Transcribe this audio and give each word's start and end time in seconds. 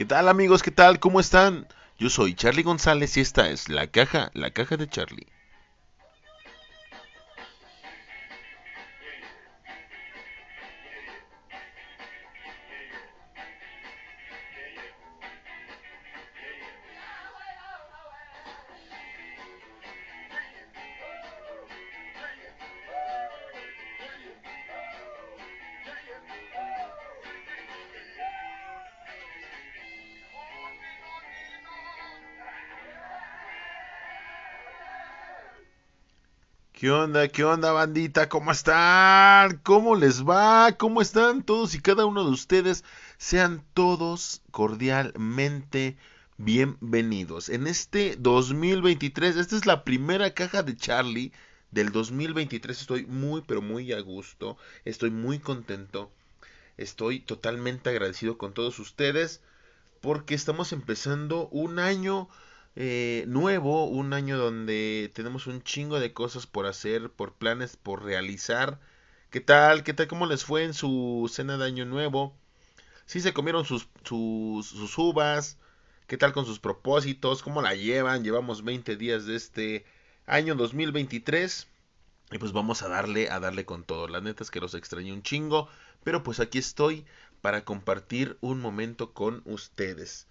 ¿Qué 0.00 0.06
tal 0.06 0.30
amigos? 0.30 0.62
¿Qué 0.62 0.70
tal? 0.70 0.98
¿Cómo 0.98 1.20
están? 1.20 1.68
Yo 1.98 2.08
soy 2.08 2.32
Charlie 2.32 2.62
González 2.62 3.18
y 3.18 3.20
esta 3.20 3.50
es 3.50 3.68
la 3.68 3.86
caja, 3.86 4.30
la 4.32 4.50
caja 4.50 4.78
de 4.78 4.88
Charlie. 4.88 5.26
¿Qué 36.80 36.90
onda? 36.90 37.28
¿Qué 37.28 37.44
onda, 37.44 37.72
bandita? 37.72 38.30
¿Cómo 38.30 38.52
están? 38.52 39.58
¿Cómo 39.58 39.96
les 39.96 40.24
va? 40.24 40.78
¿Cómo 40.78 41.02
están 41.02 41.42
todos 41.42 41.74
y 41.74 41.80
cada 41.82 42.06
uno 42.06 42.24
de 42.24 42.30
ustedes? 42.30 42.84
Sean 43.18 43.62
todos 43.74 44.40
cordialmente 44.50 45.98
bienvenidos. 46.38 47.50
En 47.50 47.66
este 47.66 48.16
2023, 48.18 49.36
esta 49.36 49.56
es 49.56 49.66
la 49.66 49.84
primera 49.84 50.32
caja 50.32 50.62
de 50.62 50.74
Charlie 50.74 51.32
del 51.70 51.92
2023. 51.92 52.80
Estoy 52.80 53.04
muy, 53.04 53.42
pero 53.42 53.60
muy 53.60 53.92
a 53.92 54.00
gusto. 54.00 54.56
Estoy 54.86 55.10
muy 55.10 55.38
contento. 55.38 56.10
Estoy 56.78 57.20
totalmente 57.20 57.90
agradecido 57.90 58.38
con 58.38 58.54
todos 58.54 58.78
ustedes 58.78 59.42
porque 60.00 60.34
estamos 60.34 60.72
empezando 60.72 61.46
un 61.48 61.78
año 61.78 62.30
eh, 62.76 63.24
nuevo, 63.28 63.86
un 63.86 64.12
año 64.12 64.38
donde 64.38 65.10
tenemos 65.14 65.46
un 65.46 65.62
chingo 65.62 66.00
de 66.00 66.12
cosas 66.12 66.46
por 66.46 66.66
hacer, 66.66 67.10
por 67.10 67.34
planes 67.34 67.76
por 67.76 68.04
realizar. 68.04 68.80
¿Qué 69.30 69.40
tal? 69.40 69.84
¿Qué 69.84 69.94
tal? 69.94 70.08
¿Cómo 70.08 70.26
les 70.26 70.44
fue 70.44 70.64
en 70.64 70.74
su 70.74 71.30
cena 71.32 71.56
de 71.56 71.66
año 71.66 71.84
nuevo? 71.84 72.36
¿Sí 73.06 73.20
se 73.20 73.32
comieron 73.32 73.64
sus, 73.64 73.88
sus, 74.04 74.66
sus 74.66 74.98
uvas? 74.98 75.58
¿Qué 76.06 76.16
tal 76.16 76.32
con 76.32 76.46
sus 76.46 76.58
propósitos? 76.60 77.42
¿Cómo 77.42 77.62
la 77.62 77.74
llevan? 77.74 78.24
Llevamos 78.24 78.64
20 78.64 78.96
días 78.96 79.26
de 79.26 79.36
este 79.36 79.84
año 80.26 80.54
2023. 80.54 81.68
Y 82.32 82.38
pues 82.38 82.52
vamos 82.52 82.82
a 82.82 82.88
darle, 82.88 83.30
a 83.30 83.40
darle 83.40 83.64
con 83.64 83.84
todo. 83.84 84.08
La 84.08 84.20
neta 84.20 84.42
es 84.42 84.50
que 84.50 84.60
los 84.60 84.74
extrañé 84.74 85.12
un 85.12 85.22
chingo. 85.22 85.68
Pero 86.04 86.22
pues 86.22 86.40
aquí 86.40 86.58
estoy 86.58 87.04
para 87.40 87.64
compartir 87.64 88.38
un 88.40 88.60
momento 88.60 89.12
con 89.12 89.42
ustedes. 89.44 90.26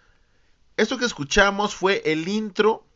Esto 0.79 0.97
que 0.97 1.03
escuchamos 1.03 1.75
fue 1.75 2.01
el 2.05 2.29
intro 2.29 2.87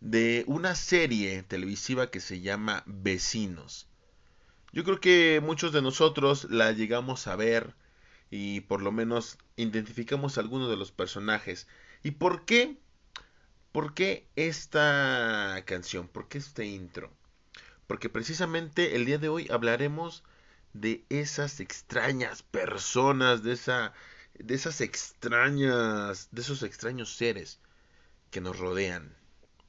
de 0.00 0.42
una 0.46 0.74
serie 0.74 1.42
televisiva 1.42 2.10
que 2.10 2.18
se 2.18 2.40
llama 2.40 2.82
Vecinos. 2.86 3.88
Yo 4.72 4.84
creo 4.84 5.00
que 5.00 5.42
muchos 5.44 5.74
de 5.74 5.82
nosotros 5.82 6.44
la 6.48 6.72
llegamos 6.72 7.26
a 7.26 7.36
ver 7.36 7.74
y 8.30 8.62
por 8.62 8.80
lo 8.80 8.90
menos 8.90 9.36
identificamos 9.56 10.38
algunos 10.38 10.70
de 10.70 10.78
los 10.78 10.92
personajes. 10.92 11.68
¿Y 12.02 12.12
por 12.12 12.46
qué? 12.46 12.78
¿Por 13.70 13.92
qué 13.92 14.26
esta 14.34 15.62
canción? 15.66 16.08
¿Por 16.08 16.28
qué 16.28 16.38
este 16.38 16.64
intro? 16.64 17.12
Porque 17.86 18.08
precisamente 18.08 18.96
el 18.96 19.04
día 19.04 19.18
de 19.18 19.28
hoy 19.28 19.46
hablaremos 19.50 20.24
de 20.72 21.04
esas 21.10 21.60
extrañas 21.60 22.42
personas, 22.42 23.42
de 23.42 23.52
esa 23.52 23.92
de 24.38 24.54
esas 24.54 24.80
extrañas, 24.80 26.28
de 26.32 26.42
esos 26.42 26.62
extraños 26.62 27.14
seres 27.14 27.60
que 28.30 28.40
nos 28.40 28.58
rodean 28.58 29.14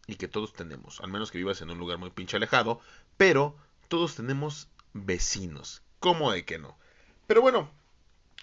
y 0.07 0.15
que 0.15 0.27
todos 0.27 0.53
tenemos, 0.53 0.99
al 1.01 1.11
menos 1.11 1.31
que 1.31 1.37
vivas 1.37 1.61
en 1.61 1.69
un 1.69 1.77
lugar 1.77 1.97
muy 1.97 2.09
pinche 2.09 2.37
alejado, 2.37 2.79
pero 3.17 3.55
todos 3.87 4.15
tenemos 4.15 4.69
vecinos, 4.93 5.83
¿cómo 5.99 6.31
de 6.31 6.45
que 6.45 6.57
no? 6.57 6.77
Pero 7.27 7.41
bueno, 7.41 7.71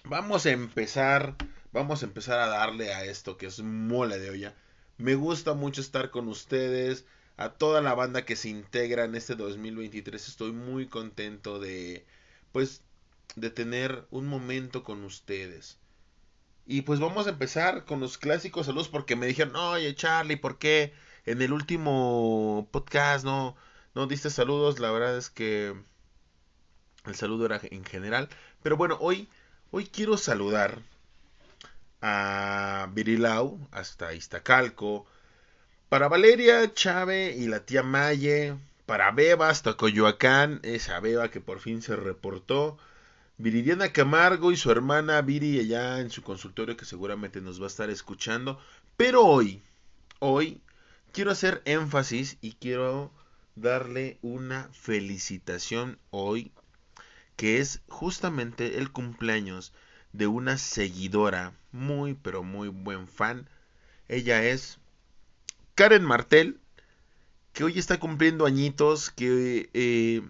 vamos 0.05 0.45
a 0.45 0.51
empezar, 0.51 1.35
vamos 1.71 2.03
a 2.03 2.05
empezar 2.05 2.39
a 2.39 2.47
darle 2.47 2.93
a 2.93 3.03
esto 3.03 3.37
que 3.37 3.47
es 3.47 3.59
mole 3.61 4.19
de 4.19 4.29
olla. 4.29 4.55
Me 4.97 5.15
gusta 5.15 5.53
mucho 5.53 5.81
estar 5.81 6.09
con 6.09 6.27
ustedes, 6.27 7.05
a 7.35 7.49
toda 7.49 7.81
la 7.81 7.95
banda 7.95 8.25
que 8.25 8.35
se 8.35 8.49
integra 8.49 9.05
en 9.05 9.15
este 9.15 9.35
2023, 9.35 10.27
estoy 10.27 10.51
muy 10.51 10.87
contento 10.87 11.59
de, 11.59 12.05
pues, 12.51 12.81
de 13.35 13.49
tener 13.49 14.05
un 14.11 14.27
momento 14.27 14.83
con 14.83 15.03
ustedes 15.03 15.79
y 16.65 16.81
pues 16.83 16.99
vamos 16.99 17.27
a 17.27 17.31
empezar 17.31 17.85
con 17.85 17.99
los 17.99 18.17
clásicos 18.17 18.65
saludos 18.67 18.89
porque 18.89 19.15
me 19.15 19.27
dijeron, 19.27 19.55
oye 19.55 19.95
Charlie, 19.95 20.37
¿por 20.37 20.57
qué 20.57 20.93
en 21.25 21.41
el 21.41 21.53
último 21.53 22.67
podcast 22.71 23.25
no, 23.25 23.55
no 23.95 24.07
diste 24.07 24.29
saludos? 24.29 24.79
La 24.79 24.91
verdad 24.91 25.17
es 25.17 25.29
que 25.29 25.75
el 27.05 27.15
saludo 27.15 27.45
era 27.45 27.59
en 27.63 27.83
general. 27.85 28.29
Pero 28.61 28.77
bueno, 28.77 28.97
hoy, 29.01 29.29
hoy 29.71 29.85
quiero 29.87 30.17
saludar 30.17 30.79
a 32.01 32.89
Virilau 32.93 33.59
hasta 33.71 34.13
Iztacalco, 34.13 35.05
para 35.89 36.07
Valeria, 36.07 36.73
Chave 36.73 37.35
y 37.37 37.47
la 37.47 37.65
tía 37.65 37.83
Maye, 37.83 38.55
para 38.85 39.11
Beba 39.11 39.49
hasta 39.49 39.75
Coyoacán, 39.77 40.59
esa 40.63 40.99
Beba 40.99 41.29
que 41.29 41.39
por 41.39 41.59
fin 41.59 41.81
se 41.81 41.95
reportó. 41.95 42.77
Viridiana 43.37 43.91
Camargo 43.91 44.51
y 44.51 44.57
su 44.57 44.69
hermana 44.69 45.21
Viri 45.21 45.59
allá 45.59 45.99
en 45.99 46.11
su 46.11 46.21
consultorio 46.21 46.77
que 46.77 46.85
seguramente 46.85 47.41
nos 47.41 47.59
va 47.59 47.65
a 47.65 47.67
estar 47.67 47.89
escuchando. 47.89 48.59
Pero 48.95 49.25
hoy, 49.25 49.63
hoy 50.19 50.61
quiero 51.11 51.31
hacer 51.31 51.61
énfasis 51.65 52.37
y 52.41 52.53
quiero 52.53 53.11
darle 53.55 54.19
una 54.21 54.69
felicitación 54.73 55.97
hoy 56.11 56.51
que 57.35 57.57
es 57.57 57.81
justamente 57.87 58.77
el 58.77 58.91
cumpleaños 58.91 59.73
de 60.11 60.27
una 60.27 60.59
seguidora 60.59 61.53
muy 61.71 62.13
pero 62.13 62.43
muy 62.43 62.69
buen 62.69 63.07
fan. 63.07 63.49
Ella 64.07 64.43
es 64.43 64.77
Karen 65.73 66.03
Martel, 66.03 66.59
que 67.51 67.63
hoy 67.63 67.79
está 67.79 67.99
cumpliendo 67.99 68.45
añitos, 68.45 69.09
que 69.09 69.71
eh, 69.73 70.21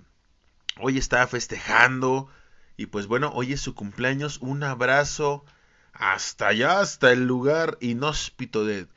hoy 0.79 0.97
está 0.97 1.27
festejando 1.27 2.29
y 2.77 2.87
pues 2.87 3.07
bueno, 3.07 3.31
hoy 3.33 3.53
es 3.53 3.61
su 3.61 3.75
cumpleaños. 3.75 4.39
Un 4.41 4.63
abrazo 4.63 5.45
hasta 5.93 6.47
allá, 6.47 6.79
hasta 6.79 7.11
el 7.11 7.25
lugar 7.25 7.77
inhóspito 7.81 8.65
de 8.65 8.87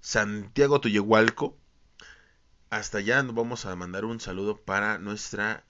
Santiago 0.00 0.80
Tuyehualco. 0.80 1.56
Hasta 2.70 2.98
allá 2.98 3.22
nos 3.22 3.34
vamos 3.34 3.66
a 3.66 3.76
mandar 3.76 4.04
un 4.04 4.20
saludo 4.20 4.56
para 4.58 4.98
nuestra 4.98 5.64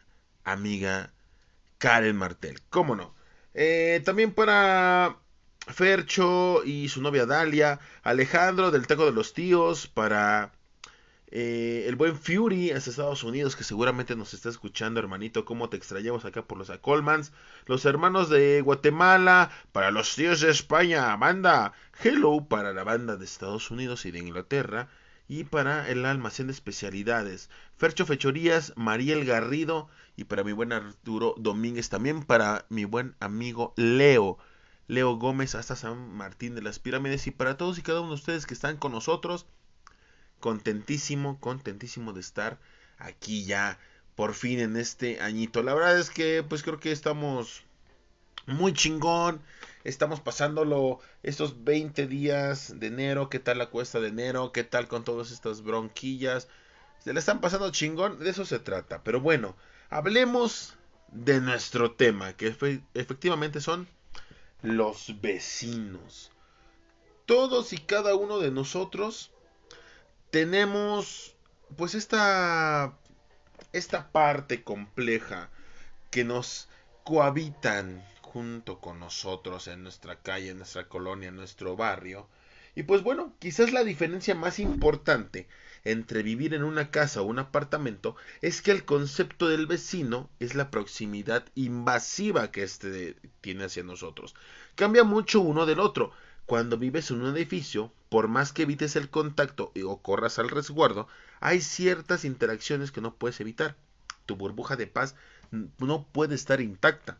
amiga 0.44 1.12
Karen 1.78 2.16
Martel. 2.16 2.60
¿Cómo 2.70 2.96
no? 2.96 3.14
Eh, 3.54 4.02
también 4.04 4.32
para 4.32 5.18
Fercho 5.68 6.64
y 6.64 6.88
su 6.88 7.02
novia 7.02 7.26
Dalia. 7.26 7.80
Alejandro 8.02 8.70
del 8.70 8.86
Taco 8.86 9.06
de 9.06 9.12
los 9.12 9.34
Tíos. 9.34 9.86
Para 9.86 10.52
eh, 11.34 11.86
el 11.88 11.96
buen 11.96 12.14
Fury 12.14 12.72
hasta 12.72 12.90
Estados 12.90 13.24
Unidos, 13.24 13.56
que 13.56 13.64
seguramente 13.64 14.14
nos 14.14 14.34
está 14.34 14.50
escuchando, 14.50 15.00
hermanito, 15.00 15.46
cómo 15.46 15.70
te 15.70 15.78
extrañamos 15.78 16.26
acá 16.26 16.42
por 16.42 16.58
los 16.58 16.68
Acolmans. 16.68 17.32
Los 17.64 17.86
hermanos 17.86 18.28
de 18.28 18.60
Guatemala, 18.60 19.50
para 19.72 19.90
los 19.90 20.14
tíos 20.14 20.42
de 20.42 20.50
España, 20.50 21.16
banda. 21.16 21.72
Hello 22.04 22.44
para 22.46 22.74
la 22.74 22.84
banda 22.84 23.16
de 23.16 23.24
Estados 23.24 23.70
Unidos 23.70 24.04
y 24.04 24.10
de 24.10 24.18
Inglaterra. 24.18 24.90
Y 25.26 25.44
para 25.44 25.88
el 25.88 26.04
almacén 26.04 26.48
de 26.48 26.52
especialidades. 26.52 27.48
Fercho 27.78 28.04
Fechorías, 28.04 28.74
Mariel 28.76 29.24
Garrido. 29.24 29.88
Y 30.16 30.24
para 30.24 30.44
mi 30.44 30.52
buen 30.52 30.72
Arturo 30.72 31.34
Domínguez. 31.38 31.88
También 31.88 32.24
para 32.24 32.66
mi 32.68 32.84
buen 32.84 33.14
amigo 33.20 33.72
Leo. 33.76 34.36
Leo 34.86 35.16
Gómez 35.16 35.54
hasta 35.54 35.76
San 35.76 36.12
Martín 36.12 36.54
de 36.54 36.60
las 36.60 36.78
Pirámides. 36.78 37.26
Y 37.26 37.30
para 37.30 37.56
todos 37.56 37.78
y 37.78 37.82
cada 37.82 38.00
uno 38.02 38.10
de 38.10 38.16
ustedes 38.16 38.44
que 38.44 38.52
están 38.52 38.76
con 38.76 38.92
nosotros 38.92 39.46
contentísimo, 40.42 41.40
contentísimo 41.40 42.12
de 42.12 42.20
estar 42.20 42.58
aquí 42.98 43.44
ya 43.46 43.78
por 44.16 44.34
fin 44.34 44.58
en 44.58 44.76
este 44.76 45.22
añito. 45.22 45.62
La 45.62 45.72
verdad 45.72 45.98
es 45.98 46.10
que 46.10 46.42
pues 46.42 46.62
creo 46.62 46.80
que 46.80 46.92
estamos 46.92 47.64
muy 48.46 48.74
chingón. 48.74 49.40
Estamos 49.84 50.20
pasándolo 50.20 50.98
estos 51.22 51.64
20 51.64 52.08
días 52.08 52.78
de 52.78 52.88
enero. 52.88 53.30
¿Qué 53.30 53.38
tal 53.38 53.58
la 53.58 53.70
cuesta 53.70 54.00
de 54.00 54.08
enero? 54.08 54.52
¿Qué 54.52 54.64
tal 54.64 54.88
con 54.88 55.04
todas 55.04 55.30
estas 55.30 55.62
bronquillas? 55.62 56.48
Se 56.98 57.12
le 57.12 57.20
están 57.20 57.40
pasando 57.40 57.70
chingón. 57.70 58.18
De 58.18 58.30
eso 58.30 58.44
se 58.44 58.58
trata. 58.58 59.02
Pero 59.02 59.20
bueno, 59.20 59.56
hablemos 59.90 60.74
de 61.12 61.40
nuestro 61.40 61.92
tema. 61.92 62.34
Que 62.34 62.48
efectivamente 62.94 63.60
son 63.60 63.88
los 64.60 65.20
vecinos. 65.20 66.32
Todos 67.26 67.72
y 67.72 67.78
cada 67.78 68.16
uno 68.16 68.38
de 68.38 68.50
nosotros 68.50 69.30
tenemos 70.32 71.36
pues 71.76 71.94
esta 71.94 72.98
esta 73.72 74.10
parte 74.10 74.64
compleja 74.64 75.50
que 76.10 76.24
nos 76.24 76.68
cohabitan 77.04 78.02
junto 78.22 78.80
con 78.80 78.98
nosotros 78.98 79.68
en 79.68 79.82
nuestra 79.82 80.20
calle, 80.20 80.50
en 80.50 80.56
nuestra 80.58 80.88
colonia, 80.88 81.28
en 81.28 81.36
nuestro 81.36 81.76
barrio. 81.76 82.28
Y 82.74 82.84
pues 82.84 83.02
bueno, 83.02 83.34
quizás 83.38 83.72
la 83.72 83.84
diferencia 83.84 84.34
más 84.34 84.58
importante 84.58 85.48
entre 85.84 86.22
vivir 86.22 86.54
en 86.54 86.64
una 86.64 86.90
casa 86.90 87.20
o 87.20 87.24
un 87.24 87.38
apartamento 87.38 88.16
es 88.40 88.62
que 88.62 88.70
el 88.70 88.86
concepto 88.86 89.48
del 89.48 89.66
vecino 89.66 90.30
es 90.40 90.54
la 90.54 90.70
proximidad 90.70 91.44
invasiva 91.54 92.50
que 92.50 92.62
éste 92.62 93.16
tiene 93.42 93.64
hacia 93.64 93.82
nosotros. 93.82 94.34
Cambia 94.76 95.04
mucho 95.04 95.40
uno 95.40 95.66
del 95.66 95.80
otro. 95.80 96.12
Cuando 96.46 96.76
vives 96.78 97.10
en 97.10 97.22
un 97.22 97.36
edificio, 97.36 97.92
por 98.08 98.28
más 98.28 98.52
que 98.52 98.62
evites 98.62 98.96
el 98.96 99.10
contacto 99.10 99.72
o 99.84 100.02
corras 100.02 100.38
al 100.38 100.50
resguardo, 100.50 101.08
hay 101.40 101.60
ciertas 101.60 102.24
interacciones 102.24 102.92
que 102.92 103.00
no 103.00 103.14
puedes 103.14 103.40
evitar. 103.40 103.76
Tu 104.26 104.36
burbuja 104.36 104.76
de 104.76 104.86
paz 104.86 105.14
no 105.78 106.06
puede 106.12 106.34
estar 106.34 106.60
intacta. 106.60 107.18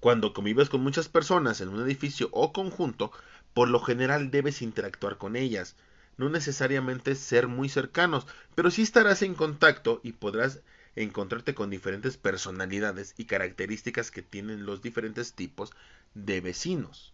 Cuando 0.00 0.32
convives 0.32 0.68
con 0.68 0.82
muchas 0.82 1.08
personas 1.08 1.60
en 1.60 1.68
un 1.68 1.82
edificio 1.82 2.28
o 2.32 2.52
conjunto, 2.52 3.10
por 3.52 3.68
lo 3.68 3.80
general 3.80 4.30
debes 4.30 4.62
interactuar 4.62 5.18
con 5.18 5.36
ellas 5.36 5.76
no 6.16 6.28
necesariamente 6.28 7.14
ser 7.14 7.48
muy 7.48 7.68
cercanos, 7.68 8.26
pero 8.54 8.70
sí 8.70 8.82
estarás 8.82 9.22
en 9.22 9.34
contacto 9.34 10.00
y 10.02 10.12
podrás 10.12 10.60
encontrarte 10.96 11.54
con 11.54 11.70
diferentes 11.70 12.16
personalidades 12.16 13.14
y 13.16 13.24
características 13.24 14.10
que 14.10 14.22
tienen 14.22 14.64
los 14.64 14.80
diferentes 14.80 15.32
tipos 15.32 15.72
de 16.14 16.40
vecinos. 16.40 17.13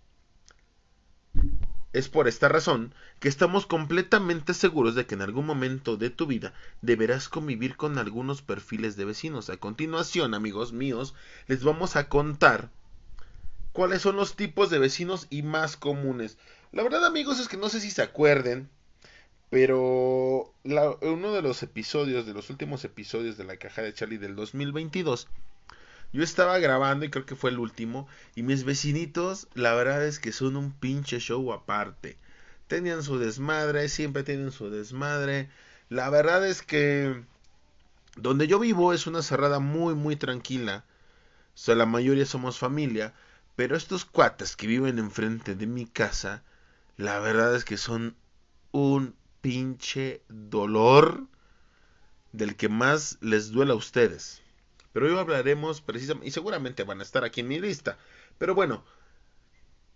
Es 1.92 2.08
por 2.08 2.28
esta 2.28 2.48
razón 2.48 2.94
que 3.18 3.28
estamos 3.28 3.66
completamente 3.66 4.54
seguros 4.54 4.94
de 4.94 5.06
que 5.06 5.16
en 5.16 5.22
algún 5.22 5.44
momento 5.44 5.96
de 5.96 6.10
tu 6.10 6.26
vida 6.26 6.52
deberás 6.82 7.28
convivir 7.28 7.76
con 7.76 7.98
algunos 7.98 8.42
perfiles 8.42 8.96
de 8.96 9.04
vecinos. 9.04 9.50
A 9.50 9.56
continuación, 9.56 10.34
amigos 10.34 10.72
míos, 10.72 11.14
les 11.48 11.64
vamos 11.64 11.96
a 11.96 12.08
contar 12.08 12.70
cuáles 13.72 14.02
son 14.02 14.14
los 14.16 14.36
tipos 14.36 14.70
de 14.70 14.78
vecinos 14.78 15.26
y 15.30 15.42
más 15.42 15.76
comunes. 15.76 16.38
La 16.70 16.84
verdad, 16.84 17.04
amigos, 17.04 17.40
es 17.40 17.48
que 17.48 17.56
no 17.56 17.68
sé 17.68 17.80
si 17.80 17.90
se 17.90 18.02
acuerden, 18.02 18.68
pero 19.48 20.54
uno 20.62 21.32
de 21.32 21.42
los 21.42 21.62
episodios, 21.64 22.24
de 22.24 22.34
los 22.34 22.50
últimos 22.50 22.84
episodios 22.84 23.36
de 23.36 23.42
la 23.42 23.56
caja 23.56 23.82
de 23.82 23.92
Charlie 23.92 24.18
del 24.18 24.36
2022, 24.36 25.26
yo 26.12 26.22
estaba 26.22 26.58
grabando 26.58 27.04
y 27.04 27.10
creo 27.10 27.26
que 27.26 27.36
fue 27.36 27.50
el 27.50 27.58
último. 27.58 28.08
Y 28.34 28.42
mis 28.42 28.64
vecinitos, 28.64 29.48
la 29.54 29.74
verdad 29.74 30.04
es 30.04 30.18
que 30.18 30.32
son 30.32 30.56
un 30.56 30.72
pinche 30.72 31.20
show 31.20 31.52
aparte. 31.52 32.18
Tenían 32.66 33.02
su 33.02 33.18
desmadre, 33.18 33.88
siempre 33.88 34.22
tienen 34.22 34.52
su 34.52 34.70
desmadre. 34.70 35.50
La 35.88 36.10
verdad 36.10 36.46
es 36.46 36.62
que 36.62 37.22
donde 38.16 38.46
yo 38.46 38.58
vivo 38.58 38.92
es 38.92 39.06
una 39.06 39.22
cerrada 39.22 39.60
muy, 39.60 39.94
muy 39.94 40.16
tranquila. 40.16 40.84
O 41.54 41.58
sea, 41.58 41.74
la 41.74 41.86
mayoría 41.86 42.26
somos 42.26 42.58
familia. 42.58 43.14
Pero 43.56 43.76
estos 43.76 44.04
cuates 44.04 44.56
que 44.56 44.66
viven 44.66 44.98
enfrente 44.98 45.54
de 45.54 45.66
mi 45.66 45.86
casa, 45.86 46.42
la 46.96 47.18
verdad 47.18 47.54
es 47.54 47.64
que 47.64 47.76
son 47.76 48.16
un 48.72 49.14
pinche 49.40 50.22
dolor 50.28 51.26
del 52.32 52.56
que 52.56 52.68
más 52.68 53.18
les 53.20 53.50
duele 53.50 53.72
a 53.72 53.76
ustedes. 53.76 54.42
Pero 54.92 55.06
hoy 55.06 55.18
hablaremos 55.18 55.80
precisamente, 55.80 56.28
y 56.28 56.30
seguramente 56.30 56.84
van 56.84 57.00
a 57.00 57.04
estar 57.04 57.24
aquí 57.24 57.40
en 57.40 57.48
mi 57.48 57.60
lista. 57.60 57.98
Pero 58.38 58.54
bueno, 58.54 58.84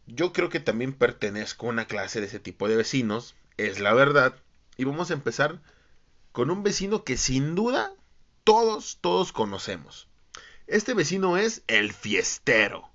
yo 0.06 0.32
creo 0.32 0.49
que 0.49 0.61
también 0.61 0.93
pertenezco 0.93 1.67
a 1.67 1.70
una 1.70 1.87
clase 1.87 2.20
de 2.20 2.26
ese 2.26 2.41
tipo 2.41 2.69
de 2.69 2.76
vecinos, 2.76 3.35
es 3.56 3.81
la 3.81 3.94
verdad. 3.94 4.37
Y 4.76 4.85
vamos 4.85 5.11
a 5.11 5.14
empezar 5.14 5.61
con 6.32 6.50
un 6.50 6.62
vecino 6.62 7.05
que 7.05 7.17
sin 7.17 7.55
duda 7.55 7.93
todos, 8.44 8.99
todos 9.00 9.32
conocemos. 9.32 10.08
Este 10.67 10.94
vecino 10.94 11.37
es 11.37 11.62
el 11.67 11.93
fiestero. 11.93 12.94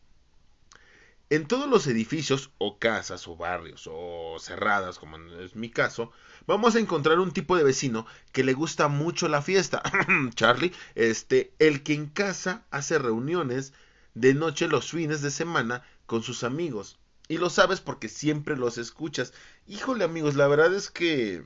En 1.31 1.45
todos 1.45 1.69
los 1.69 1.85
edificios 1.85 2.49
o 2.57 2.79
casas 2.79 3.27
o 3.27 3.35
barrios 3.35 3.87
o 3.91 4.37
cerradas, 4.39 4.97
como 4.97 5.17
es 5.39 5.55
mi 5.55 5.69
caso, 5.69 6.11
vamos 6.47 6.75
a 6.75 6.79
encontrar 6.79 7.19
un 7.19 7.31
tipo 7.31 7.55
de 7.55 7.63
vecino 7.63 8.07
que 8.31 8.43
le 8.43 8.53
gusta 8.53 8.87
mucho 8.87 9.27
la 9.27 9.43
fiesta. 9.43 9.83
Charlie, 10.33 10.73
este, 10.95 11.53
el 11.59 11.83
que 11.83 11.93
en 11.93 12.07
casa 12.07 12.65
hace 12.71 12.97
reuniones 12.97 13.73
de 14.15 14.33
noche 14.33 14.67
los 14.67 14.89
fines 14.89 15.21
de 15.21 15.29
semana 15.29 15.83
con 16.07 16.23
sus 16.23 16.43
amigos. 16.43 16.97
Y 17.27 17.37
lo 17.37 17.51
sabes 17.51 17.79
porque 17.79 18.09
siempre 18.09 18.57
los 18.57 18.79
escuchas. 18.79 19.31
Híjole 19.67 20.05
amigos, 20.05 20.35
la 20.35 20.47
verdad 20.47 20.73
es 20.73 20.89
que 20.89 21.43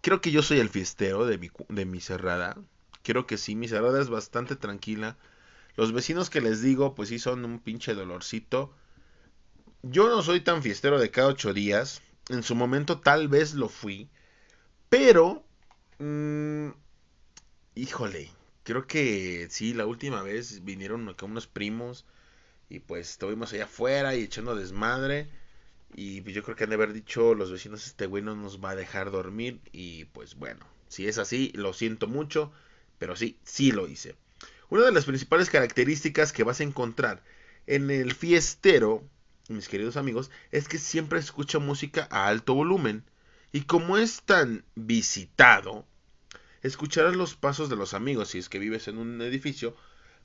creo 0.00 0.20
que 0.20 0.32
yo 0.32 0.42
soy 0.42 0.58
el 0.58 0.70
fiestero 0.70 1.24
de 1.24 1.38
mi, 1.38 1.50
de 1.68 1.84
mi 1.84 2.00
cerrada. 2.00 2.56
Creo 3.04 3.28
que 3.28 3.38
sí, 3.38 3.54
mi 3.54 3.68
cerrada 3.68 4.00
es 4.02 4.08
bastante 4.10 4.56
tranquila 4.56 5.16
los 5.76 5.92
vecinos 5.92 6.30
que 6.30 6.40
les 6.40 6.62
digo, 6.62 6.94
pues 6.94 7.08
sí 7.08 7.18
son 7.18 7.44
un 7.44 7.58
pinche 7.60 7.94
dolorcito. 7.94 8.74
Yo 9.82 10.08
no 10.08 10.22
soy 10.22 10.40
tan 10.40 10.62
fiestero 10.62 10.98
de 10.98 11.10
cada 11.10 11.28
ocho 11.28 11.54
días. 11.54 12.02
En 12.28 12.42
su 12.42 12.54
momento 12.54 13.00
tal 13.00 13.28
vez 13.28 13.54
lo 13.54 13.68
fui. 13.68 14.08
Pero... 14.88 15.44
Mmm, 15.98 16.70
híjole. 17.74 18.30
Creo 18.62 18.86
que 18.86 19.48
sí, 19.50 19.74
la 19.74 19.86
última 19.86 20.22
vez 20.22 20.64
vinieron 20.64 21.08
acá 21.08 21.26
unos 21.26 21.46
primos. 21.46 22.04
Y 22.68 22.80
pues 22.80 23.10
estuvimos 23.10 23.52
allá 23.52 23.64
afuera 23.64 24.14
y 24.14 24.22
echando 24.22 24.54
desmadre. 24.54 25.28
Y 25.94 26.20
pues 26.20 26.34
yo 26.34 26.42
creo 26.42 26.56
que 26.56 26.64
han 26.64 26.70
de 26.70 26.76
haber 26.76 26.92
dicho 26.92 27.34
los 27.34 27.50
vecinos, 27.50 27.86
este 27.86 28.06
güey 28.06 28.22
no 28.22 28.36
nos 28.36 28.62
va 28.62 28.70
a 28.70 28.76
dejar 28.76 29.10
dormir. 29.10 29.60
Y 29.72 30.04
pues 30.06 30.36
bueno, 30.36 30.66
si 30.88 31.08
es 31.08 31.18
así, 31.18 31.52
lo 31.54 31.72
siento 31.72 32.06
mucho. 32.06 32.52
Pero 32.98 33.16
sí, 33.16 33.38
sí 33.44 33.72
lo 33.72 33.88
hice. 33.88 34.14
Una 34.70 34.84
de 34.84 34.92
las 34.92 35.04
principales 35.04 35.50
características 35.50 36.32
que 36.32 36.44
vas 36.44 36.60
a 36.60 36.64
encontrar 36.64 37.22
en 37.66 37.90
el 37.90 38.14
fiestero, 38.14 39.02
mis 39.48 39.68
queridos 39.68 39.96
amigos, 39.96 40.30
es 40.52 40.68
que 40.68 40.78
siempre 40.78 41.18
escucha 41.18 41.58
música 41.58 42.06
a 42.10 42.28
alto 42.28 42.54
volumen. 42.54 43.04
Y 43.52 43.62
como 43.62 43.98
es 43.98 44.22
tan 44.22 44.64
visitado, 44.76 45.84
escucharás 46.62 47.16
los 47.16 47.34
pasos 47.34 47.68
de 47.68 47.74
los 47.74 47.94
amigos 47.94 48.28
si 48.28 48.38
es 48.38 48.48
que 48.48 48.60
vives 48.60 48.86
en 48.86 48.98
un 48.98 49.20
edificio, 49.22 49.76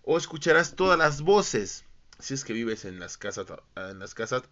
o 0.03 0.15
escucharás 0.15 0.75
todas 0.75 0.99
las 0.99 1.21
voces 1.21 1.85
si 2.19 2.33
es 2.33 2.45
que 2.45 2.53
vives 2.53 2.85
en 2.85 2.99
las 2.99 3.17
casas, 3.17 3.47
en 3.75 3.99
las 3.99 4.13
casas, 4.13 4.43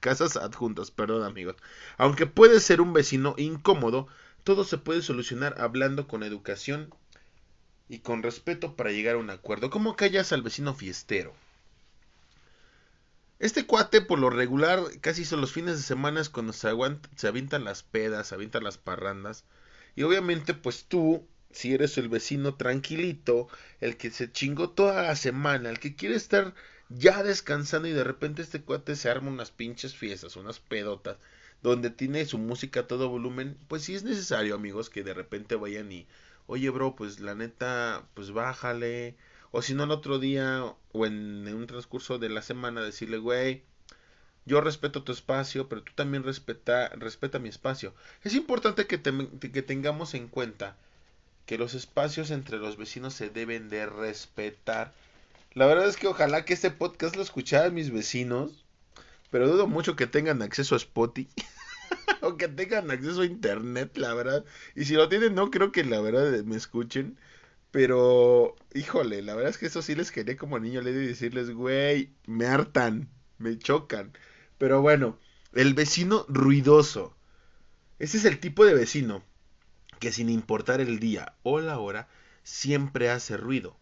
casas 0.00 0.36
adjuntas, 0.36 0.90
perdón 0.90 1.24
amigos. 1.24 1.56
Aunque 1.96 2.26
puede 2.26 2.60
ser 2.60 2.80
un 2.82 2.92
vecino 2.92 3.34
incómodo, 3.38 4.06
todo 4.44 4.64
se 4.64 4.76
puede 4.78 5.02
solucionar 5.02 5.54
hablando 5.58 6.06
con 6.06 6.22
educación 6.22 6.94
y 7.92 7.98
con 7.98 8.22
respeto 8.22 8.74
para 8.74 8.90
llegar 8.90 9.16
a 9.16 9.18
un 9.18 9.28
acuerdo. 9.28 9.68
¿Cómo 9.68 9.96
callas 9.96 10.32
al 10.32 10.40
vecino 10.40 10.72
fiestero? 10.74 11.34
Este 13.38 13.66
cuate, 13.66 14.00
por 14.00 14.18
lo 14.18 14.30
regular, 14.30 14.80
casi 15.02 15.26
son 15.26 15.42
los 15.42 15.52
fines 15.52 15.76
de 15.76 15.82
semana 15.82 16.22
es 16.22 16.30
cuando 16.30 16.54
se, 16.54 16.70
se 17.16 17.28
avientan 17.28 17.64
las 17.64 17.82
pedas, 17.82 18.28
se 18.28 18.34
avientan 18.34 18.64
las 18.64 18.78
parrandas. 18.78 19.44
Y 19.94 20.04
obviamente, 20.04 20.54
pues 20.54 20.86
tú, 20.86 21.28
si 21.50 21.74
eres 21.74 21.98
el 21.98 22.08
vecino 22.08 22.54
tranquilito, 22.54 23.48
el 23.80 23.98
que 23.98 24.10
se 24.10 24.32
chingó 24.32 24.70
toda 24.70 25.02
la 25.02 25.14
semana, 25.14 25.68
el 25.68 25.78
que 25.78 25.94
quiere 25.94 26.14
estar 26.14 26.54
ya 26.88 27.22
descansando 27.22 27.88
y 27.88 27.92
de 27.92 28.04
repente 28.04 28.40
este 28.40 28.62
cuate 28.62 28.96
se 28.96 29.10
arma 29.10 29.30
unas 29.30 29.50
pinches 29.50 29.94
fiestas, 29.94 30.36
unas 30.36 30.60
pedotas, 30.60 31.18
donde 31.62 31.90
tiene 31.90 32.24
su 32.24 32.38
música 32.38 32.80
a 32.80 32.86
todo 32.86 33.10
volumen, 33.10 33.58
pues 33.68 33.82
sí 33.82 33.94
es 33.94 34.02
necesario, 34.02 34.54
amigos, 34.54 34.88
que 34.88 35.04
de 35.04 35.12
repente 35.12 35.56
vayan 35.56 35.92
y 35.92 36.06
oye 36.46 36.70
bro, 36.70 36.96
pues 36.96 37.20
la 37.20 37.34
neta, 37.34 38.04
pues 38.14 38.32
bájale. 38.32 39.16
O 39.50 39.62
si 39.62 39.74
no 39.74 39.84
el 39.84 39.90
otro 39.90 40.18
día 40.18 40.64
o 40.92 41.06
en, 41.06 41.46
un 41.48 41.66
transcurso 41.66 42.18
de 42.18 42.28
la 42.30 42.42
semana 42.42 42.82
decirle, 42.82 43.18
güey, 43.18 43.62
yo 44.46 44.60
respeto 44.60 45.02
tu 45.02 45.12
espacio, 45.12 45.68
pero 45.68 45.82
tú 45.82 45.92
también 45.94 46.24
respeta, 46.24 46.88
respeta 46.90 47.38
mi 47.38 47.48
espacio. 47.48 47.94
Es 48.24 48.34
importante 48.34 48.86
que, 48.86 49.00
que 49.00 49.62
tengamos 49.62 50.14
en 50.14 50.28
cuenta 50.28 50.76
que 51.46 51.58
los 51.58 51.74
espacios 51.74 52.30
entre 52.30 52.58
los 52.58 52.76
vecinos 52.76 53.14
se 53.14 53.28
deben 53.30 53.68
de 53.68 53.86
respetar. 53.86 54.92
La 55.52 55.66
verdad 55.66 55.86
es 55.86 55.96
que 55.96 56.06
ojalá 56.06 56.44
que 56.44 56.54
este 56.54 56.70
podcast 56.70 57.16
lo 57.16 57.22
escucharan 57.22 57.74
mis 57.74 57.92
vecinos, 57.92 58.64
pero 59.30 59.48
dudo 59.48 59.66
mucho 59.66 59.96
que 59.96 60.06
tengan 60.06 60.42
acceso 60.42 60.74
a 60.74 60.78
Spotify. 60.78 61.28
o 62.22 62.36
que 62.36 62.48
tengan 62.48 62.90
acceso 62.90 63.22
a 63.22 63.26
internet, 63.26 63.96
la 63.96 64.14
verdad. 64.14 64.44
Y 64.74 64.84
si 64.84 64.94
lo 64.94 65.08
tienen, 65.08 65.34
no 65.34 65.50
creo 65.50 65.72
que 65.72 65.84
la 65.84 66.00
verdad 66.00 66.42
me 66.44 66.56
escuchen. 66.56 67.18
Pero, 67.70 68.54
híjole, 68.74 69.22
la 69.22 69.34
verdad 69.34 69.50
es 69.50 69.58
que 69.58 69.66
eso 69.66 69.82
sí 69.82 69.94
les 69.94 70.12
quería 70.12 70.36
como 70.36 70.58
niño 70.58 70.82
le 70.82 70.92
decirles, 70.92 71.50
güey, 71.50 72.12
me 72.26 72.46
hartan, 72.46 73.08
me 73.38 73.58
chocan. 73.58 74.12
Pero 74.58 74.82
bueno, 74.82 75.18
el 75.54 75.74
vecino 75.74 76.26
ruidoso. 76.28 77.16
Ese 77.98 78.18
es 78.18 78.24
el 78.24 78.40
tipo 78.40 78.64
de 78.64 78.74
vecino 78.74 79.22
que 80.02 80.10
sin 80.10 80.30
importar 80.30 80.80
el 80.80 80.98
día 80.98 81.36
o 81.44 81.60
la 81.60 81.78
hora, 81.78 82.08
siempre 82.42 83.08
hace 83.08 83.36
ruido. 83.36 83.76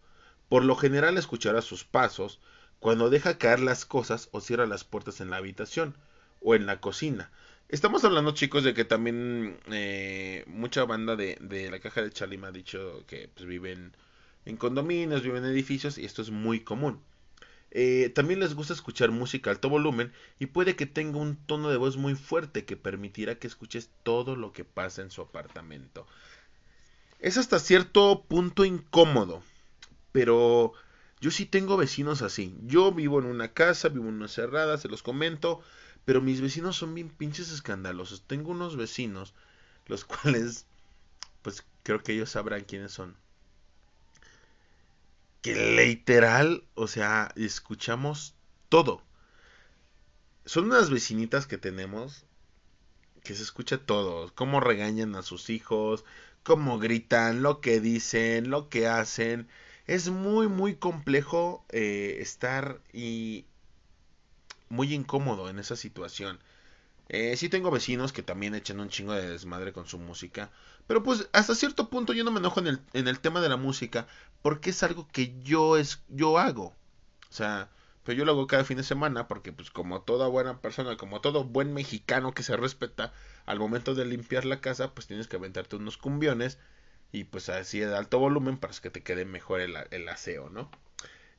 Por 0.49 0.63
lo 0.63 0.75
general 0.75 1.17
escuchará 1.17 1.63
sus 1.63 1.83
pasos 1.83 2.39
cuando 2.79 3.09
deja 3.09 3.39
caer 3.39 3.59
las 3.59 3.85
cosas 3.85 4.29
o 4.31 4.39
cierra 4.39 4.67
las 4.67 4.83
puertas 4.83 5.19
en 5.19 5.31
la 5.31 5.37
habitación 5.37 5.97
o 6.39 6.53
en 6.53 6.67
la 6.67 6.79
cocina. 6.79 7.31
Estamos 7.71 8.03
hablando, 8.03 8.33
chicos, 8.33 8.65
de 8.65 8.73
que 8.73 8.83
también 8.83 9.57
eh, 9.71 10.43
mucha 10.47 10.83
banda 10.83 11.15
de, 11.15 11.37
de, 11.39 11.71
la 11.71 11.79
caja 11.79 12.01
de 12.01 12.11
Charlie 12.11 12.37
me 12.37 12.47
ha 12.47 12.51
dicho 12.51 13.05
que 13.07 13.29
pues, 13.33 13.45
viven 13.45 13.95
en 14.43 14.57
condominios, 14.57 15.23
viven 15.23 15.45
en 15.45 15.51
edificios 15.51 15.97
y 15.97 16.03
esto 16.03 16.21
es 16.21 16.31
muy 16.31 16.59
común. 16.59 16.99
Eh, 17.71 18.11
también 18.13 18.41
les 18.41 18.55
gusta 18.55 18.73
escuchar 18.73 19.11
música 19.11 19.49
a 19.49 19.53
alto 19.53 19.69
volumen 19.69 20.11
y 20.37 20.47
puede 20.47 20.75
que 20.75 20.85
tenga 20.85 21.19
un 21.19 21.37
tono 21.37 21.69
de 21.69 21.77
voz 21.77 21.95
muy 21.95 22.15
fuerte 22.15 22.65
que 22.65 22.75
permitirá 22.75 23.35
que 23.35 23.47
escuches 23.47 23.89
todo 24.03 24.35
lo 24.35 24.51
que 24.51 24.65
pasa 24.65 25.01
en 25.01 25.09
su 25.09 25.21
apartamento. 25.21 26.05
Es 27.19 27.37
hasta 27.37 27.57
cierto 27.57 28.25
punto 28.27 28.65
incómodo, 28.65 29.43
pero 30.11 30.73
yo 31.21 31.31
sí 31.31 31.45
tengo 31.45 31.77
vecinos 31.77 32.21
así. 32.21 32.53
Yo 32.65 32.91
vivo 32.91 33.19
en 33.19 33.27
una 33.27 33.53
casa, 33.53 33.87
vivo 33.87 34.09
en 34.09 34.15
una 34.15 34.27
cerrada, 34.27 34.77
se 34.77 34.89
los 34.89 35.03
comento, 35.03 35.61
pero 36.05 36.21
mis 36.21 36.41
vecinos 36.41 36.75
son 36.75 36.93
bien 36.93 37.09
pinches 37.09 37.51
escandalosos. 37.51 38.23
Tengo 38.27 38.51
unos 38.51 38.75
vecinos, 38.77 39.33
los 39.87 40.05
cuales, 40.05 40.65
pues 41.41 41.65
creo 41.83 42.01
que 42.03 42.13
ellos 42.13 42.29
sabrán 42.29 42.63
quiénes 42.63 42.91
son. 42.91 43.15
Que 45.41 45.55
literal, 45.55 46.63
o 46.75 46.87
sea, 46.87 47.31
escuchamos 47.35 48.35
todo. 48.69 49.01
Son 50.45 50.65
unas 50.65 50.89
vecinitas 50.89 51.47
que 51.47 51.57
tenemos 51.57 52.25
que 53.23 53.35
se 53.35 53.43
escucha 53.43 53.77
todo. 53.77 54.33
Cómo 54.35 54.59
regañan 54.59 55.15
a 55.15 55.21
sus 55.21 55.49
hijos, 55.49 56.05
cómo 56.43 56.79
gritan, 56.79 57.41
lo 57.41 57.61
que 57.61 57.79
dicen, 57.79 58.49
lo 58.49 58.69
que 58.69 58.87
hacen. 58.87 59.47
Es 59.87 60.09
muy, 60.09 60.47
muy 60.47 60.75
complejo 60.75 61.65
eh, 61.69 62.17
estar 62.19 62.81
y 62.93 63.45
muy 64.71 64.93
incómodo 64.93 65.49
en 65.49 65.59
esa 65.59 65.75
situación. 65.75 66.39
Eh, 67.09 67.35
sí 67.37 67.49
tengo 67.49 67.71
vecinos 67.71 68.13
que 68.13 68.23
también 68.23 68.55
echan 68.55 68.79
un 68.79 68.89
chingo 68.89 69.13
de 69.13 69.29
desmadre 69.29 69.73
con 69.73 69.85
su 69.87 69.99
música. 69.99 70.49
Pero 70.87 71.03
pues 71.03 71.29
hasta 71.33 71.55
cierto 71.55 71.89
punto 71.89 72.13
yo 72.13 72.23
no 72.23 72.31
me 72.31 72.39
enojo 72.39 72.61
en 72.61 72.67
el, 72.67 72.81
en 72.93 73.07
el 73.07 73.19
tema 73.19 73.41
de 73.41 73.49
la 73.49 73.57
música 73.57 74.07
porque 74.41 74.71
es 74.71 74.81
algo 74.83 75.07
que 75.11 75.35
yo, 75.43 75.77
es, 75.77 76.01
yo 76.09 76.39
hago. 76.39 76.73
O 77.29 77.33
sea, 77.33 77.69
pero 78.03 78.17
yo 78.17 78.25
lo 78.25 78.31
hago 78.31 78.47
cada 78.47 78.63
fin 78.63 78.77
de 78.77 78.83
semana 78.83 79.27
porque 79.27 79.51
pues 79.53 79.71
como 79.71 80.01
toda 80.01 80.27
buena 80.27 80.61
persona, 80.61 80.97
como 80.97 81.21
todo 81.21 81.43
buen 81.43 81.73
mexicano 81.73 82.33
que 82.33 82.43
se 82.43 82.55
respeta, 82.57 83.13
al 83.45 83.59
momento 83.59 83.93
de 83.93 84.05
limpiar 84.05 84.45
la 84.45 84.61
casa 84.61 84.93
pues 84.93 85.07
tienes 85.07 85.27
que 85.27 85.35
aventarte 85.35 85.75
unos 85.75 85.97
cumbiones 85.97 86.59
y 87.11 87.25
pues 87.25 87.49
así 87.49 87.79
de 87.79 87.95
alto 87.95 88.19
volumen 88.19 88.57
para 88.57 88.73
que 88.73 88.89
te 88.89 89.03
quede 89.03 89.25
mejor 89.25 89.59
el, 89.61 89.75
el 89.91 90.09
aseo, 90.09 90.49
¿no? 90.49 90.71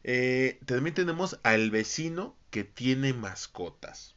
Eh, 0.04 0.59
también 0.66 0.94
tenemos 0.94 1.38
al 1.42 1.71
vecino 1.71 2.37
que 2.50 2.64
tiene 2.64 3.12
mascotas. 3.12 4.14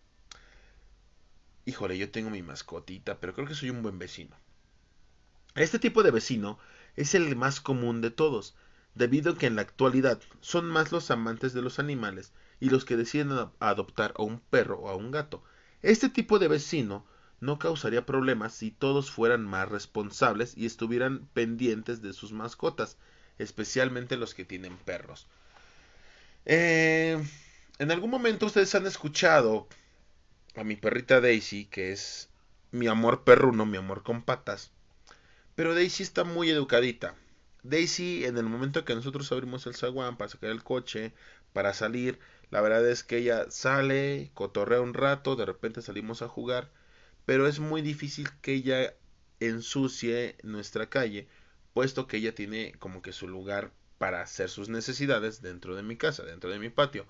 Híjole, 1.66 1.98
yo 1.98 2.12
tengo 2.12 2.30
mi 2.30 2.42
mascotita, 2.42 3.20
pero 3.20 3.34
creo 3.34 3.48
que 3.48 3.56
soy 3.56 3.70
un 3.70 3.84
buen 3.84 4.00
vecino. 4.00 4.36
Este 5.56 5.80
tipo 5.80 6.04
de 6.04 6.12
vecino 6.12 6.60
es 6.96 7.16
el 7.16 7.36
más 7.36 7.62
común 7.62 8.02
de 8.02 8.12
todos, 8.12 8.56
debido 8.94 9.34
a 9.34 9.38
que 9.38 9.48
en 9.48 9.56
la 9.56 9.62
actualidad 9.62 10.20
son 10.42 10.66
más 10.66 10.92
los 10.92 11.12
amantes 11.12 11.54
de 11.54 11.62
los 11.62 11.80
animales 11.80 12.34
y 12.60 12.70
los 12.70 12.86
que 12.86 12.98
deciden 12.98 13.32
adoptar 13.60 14.14
a 14.18 14.24
un 14.24 14.40
perro 14.40 14.80
o 14.80 14.90
a 14.90 14.96
un 14.96 15.12
gato. 15.12 15.44
Este 15.82 16.10
tipo 16.10 16.40
de 16.40 16.48
vecino 16.48 17.06
no 17.40 17.60
causaría 17.60 18.06
problemas 18.06 18.54
si 18.54 18.72
todos 18.72 19.12
fueran 19.12 19.46
más 19.46 19.70
responsables 19.70 20.58
y 20.58 20.66
estuvieran 20.66 21.28
pendientes 21.34 22.02
de 22.02 22.14
sus 22.14 22.32
mascotas, 22.32 22.98
especialmente 23.38 24.18
los 24.18 24.34
que 24.34 24.46
tienen 24.46 24.78
perros. 24.78 25.28
Eh, 26.46 27.22
en 27.80 27.92
algún 27.92 28.12
momento 28.12 28.46
ustedes 28.46 28.74
han 28.76 28.86
escuchado 28.86 29.68
a 30.56 30.64
mi 30.64 30.76
perrita 30.76 31.20
Daisy, 31.20 31.66
que 31.66 31.92
es 31.92 32.30
mi 32.72 32.88
amor 32.88 33.24
perruno, 33.24 33.66
mi 33.66 33.78
amor 33.78 34.04
con 34.04 34.24
patas. 34.24 34.72
Pero 35.56 35.74
Daisy 35.74 36.04
está 36.04 36.24
muy 36.24 36.50
educadita. 36.50 37.16
Daisy, 37.64 38.26
en 38.26 38.38
el 38.38 38.46
momento 38.46 38.86
que 38.86 38.94
nosotros 38.96 39.32
abrimos 39.32 39.66
el 39.66 39.76
zaguán 39.76 40.18
para 40.18 40.30
sacar 40.30 40.52
el 40.52 40.64
coche, 40.64 41.14
para 41.52 41.74
salir, 41.74 42.20
la 42.52 42.62
verdad 42.62 42.88
es 42.88 43.04
que 43.04 43.18
ella 43.18 43.50
sale, 43.50 44.30
cotorrea 44.34 44.82
un 44.82 44.94
rato, 44.94 45.36
de 45.36 45.46
repente 45.46 45.82
salimos 45.82 46.22
a 46.22 46.28
jugar, 46.28 46.70
pero 47.26 47.48
es 47.48 47.60
muy 47.60 47.82
difícil 47.82 48.30
que 48.42 48.54
ella 48.54 48.94
ensucie 49.40 50.38
nuestra 50.44 50.90
calle, 50.90 51.28
puesto 51.74 52.08
que 52.08 52.18
ella 52.18 52.36
tiene 52.36 52.74
como 52.78 53.02
que 53.02 53.14
su 53.14 53.28
lugar 53.28 53.72
para 53.98 54.22
hacer 54.22 54.50
sus 54.50 54.70
necesidades 54.70 55.42
dentro 55.42 55.76
de 55.76 55.84
mi 55.84 55.98
casa, 55.98 56.24
dentro 56.24 56.50
de 56.50 56.60
mi 56.60 56.70
patio. 56.70 57.06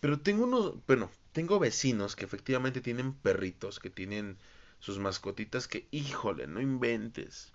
Pero 0.00 0.20
tengo 0.20 0.44
unos, 0.44 0.74
bueno, 0.86 1.10
tengo 1.32 1.58
vecinos 1.58 2.16
que 2.16 2.24
efectivamente 2.24 2.80
tienen 2.80 3.14
perritos, 3.14 3.78
que 3.78 3.90
tienen 3.90 4.38
sus 4.78 4.98
mascotitas 4.98 5.68
que, 5.68 5.88
híjole, 5.90 6.46
no 6.46 6.60
inventes. 6.60 7.52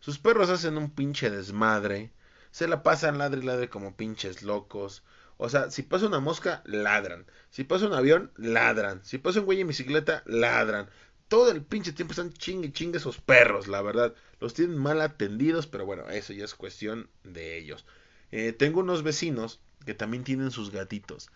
Sus 0.00 0.18
perros 0.18 0.50
hacen 0.50 0.76
un 0.76 0.90
pinche 0.90 1.30
desmadre, 1.30 2.12
se 2.50 2.68
la 2.68 2.82
pasan 2.82 3.18
ladre 3.18 3.40
y 3.40 3.44
ladre 3.44 3.68
como 3.68 3.96
pinches 3.96 4.42
locos. 4.42 5.02
O 5.38 5.48
sea, 5.48 5.70
si 5.70 5.82
pasa 5.82 6.06
una 6.06 6.20
mosca, 6.20 6.62
ladran. 6.66 7.26
Si 7.50 7.64
pasa 7.64 7.86
un 7.86 7.94
avión, 7.94 8.30
ladran. 8.36 9.04
Si 9.04 9.18
pasa 9.18 9.40
un 9.40 9.46
güey 9.46 9.60
en 9.60 9.68
bicicleta, 9.68 10.22
ladran. 10.26 10.88
Todo 11.28 11.50
el 11.50 11.64
pinche 11.64 11.92
tiempo 11.92 12.12
están 12.12 12.32
chingue 12.32 12.72
chingue 12.72 12.98
esos 12.98 13.20
perros, 13.20 13.66
la 13.66 13.82
verdad. 13.82 14.14
Los 14.44 14.52
tienen 14.52 14.76
mal 14.76 15.00
atendidos, 15.00 15.66
pero 15.66 15.86
bueno, 15.86 16.06
eso 16.10 16.34
ya 16.34 16.44
es 16.44 16.54
cuestión 16.54 17.08
de 17.22 17.56
ellos. 17.56 17.86
Eh, 18.30 18.52
tengo 18.52 18.80
unos 18.80 19.02
vecinos 19.02 19.58
que 19.86 19.94
también 19.94 20.22
tienen 20.22 20.50
sus 20.50 20.70
gatitos. 20.70 21.30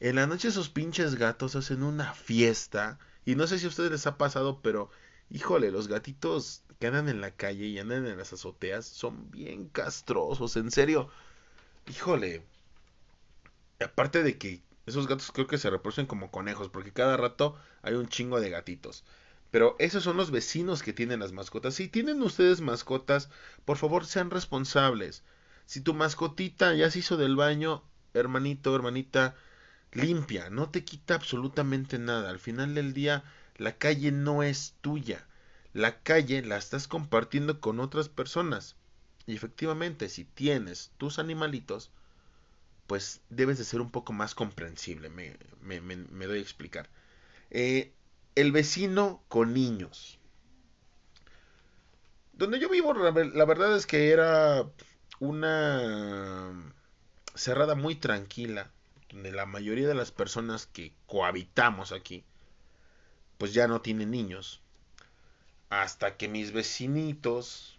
En 0.00 0.16
la 0.16 0.26
noche 0.26 0.48
esos 0.48 0.68
pinches 0.68 1.14
gatos 1.14 1.54
hacen 1.54 1.84
una 1.84 2.14
fiesta. 2.14 2.98
Y 3.24 3.36
no 3.36 3.46
sé 3.46 3.60
si 3.60 3.66
a 3.66 3.68
ustedes 3.68 3.92
les 3.92 4.08
ha 4.08 4.18
pasado, 4.18 4.60
pero 4.60 4.90
híjole, 5.30 5.70
los 5.70 5.86
gatitos 5.86 6.64
que 6.80 6.88
andan 6.88 7.08
en 7.08 7.20
la 7.20 7.30
calle 7.30 7.66
y 7.66 7.78
andan 7.78 8.06
en 8.06 8.18
las 8.18 8.32
azoteas 8.32 8.86
son 8.86 9.30
bien 9.30 9.68
castrosos, 9.68 10.56
en 10.56 10.72
serio. 10.72 11.10
Híjole. 11.88 12.42
Aparte 13.78 14.24
de 14.24 14.36
que 14.36 14.62
esos 14.86 15.06
gatos 15.06 15.30
creo 15.30 15.46
que 15.46 15.58
se 15.58 15.70
reproducen 15.70 16.06
como 16.06 16.32
conejos, 16.32 16.70
porque 16.70 16.92
cada 16.92 17.16
rato 17.16 17.56
hay 17.82 17.94
un 17.94 18.08
chingo 18.08 18.40
de 18.40 18.50
gatitos. 18.50 19.04
Pero 19.52 19.76
esos 19.78 20.02
son 20.02 20.16
los 20.16 20.30
vecinos 20.30 20.82
que 20.82 20.94
tienen 20.94 21.20
las 21.20 21.32
mascotas. 21.32 21.74
Si 21.74 21.86
tienen 21.86 22.22
ustedes 22.22 22.62
mascotas, 22.62 23.28
por 23.66 23.76
favor 23.76 24.06
sean 24.06 24.30
responsables. 24.30 25.22
Si 25.66 25.82
tu 25.82 25.92
mascotita 25.92 26.74
ya 26.74 26.90
se 26.90 27.00
hizo 27.00 27.18
del 27.18 27.36
baño, 27.36 27.84
hermanito, 28.14 28.74
hermanita, 28.74 29.36
limpia, 29.92 30.48
no 30.48 30.70
te 30.70 30.84
quita 30.84 31.14
absolutamente 31.14 31.98
nada. 31.98 32.30
Al 32.30 32.38
final 32.38 32.74
del 32.74 32.94
día, 32.94 33.24
la 33.58 33.76
calle 33.76 34.10
no 34.10 34.42
es 34.42 34.74
tuya. 34.80 35.26
La 35.74 36.02
calle 36.02 36.40
la 36.42 36.56
estás 36.56 36.88
compartiendo 36.88 37.60
con 37.60 37.78
otras 37.78 38.08
personas. 38.08 38.76
Y 39.26 39.34
efectivamente, 39.34 40.08
si 40.08 40.24
tienes 40.24 40.92
tus 40.96 41.18
animalitos, 41.18 41.90
pues 42.86 43.20
debes 43.28 43.58
de 43.58 43.64
ser 43.64 43.82
un 43.82 43.90
poco 43.90 44.14
más 44.14 44.34
comprensible. 44.34 45.10
Me, 45.10 45.36
me, 45.60 46.26
doy 46.26 46.38
a 46.38 46.42
explicar. 46.42 46.88
Eh, 47.50 47.92
el 48.34 48.52
vecino 48.52 49.22
con 49.28 49.54
niños. 49.54 50.18
Donde 52.32 52.58
yo 52.58 52.68
vivo, 52.68 52.94
la 52.94 53.44
verdad 53.44 53.76
es 53.76 53.86
que 53.86 54.10
era 54.10 54.66
una 55.20 56.72
cerrada 57.34 57.74
muy 57.74 57.94
tranquila 57.94 58.70
donde 59.12 59.30
la 59.30 59.46
mayoría 59.46 59.86
de 59.86 59.94
las 59.94 60.10
personas 60.10 60.66
que 60.66 60.92
cohabitamos 61.06 61.92
aquí, 61.92 62.24
pues 63.38 63.52
ya 63.52 63.68
no 63.68 63.82
tienen 63.82 64.10
niños. 64.10 64.60
Hasta 65.68 66.16
que 66.16 66.28
mis 66.28 66.52
vecinitos, 66.52 67.78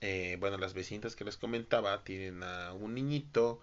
eh, 0.00 0.36
bueno, 0.40 0.58
las 0.58 0.74
vecinitas 0.74 1.16
que 1.16 1.24
les 1.24 1.36
comentaba, 1.36 2.02
tienen 2.02 2.42
a 2.42 2.72
un 2.72 2.94
niñito 2.94 3.62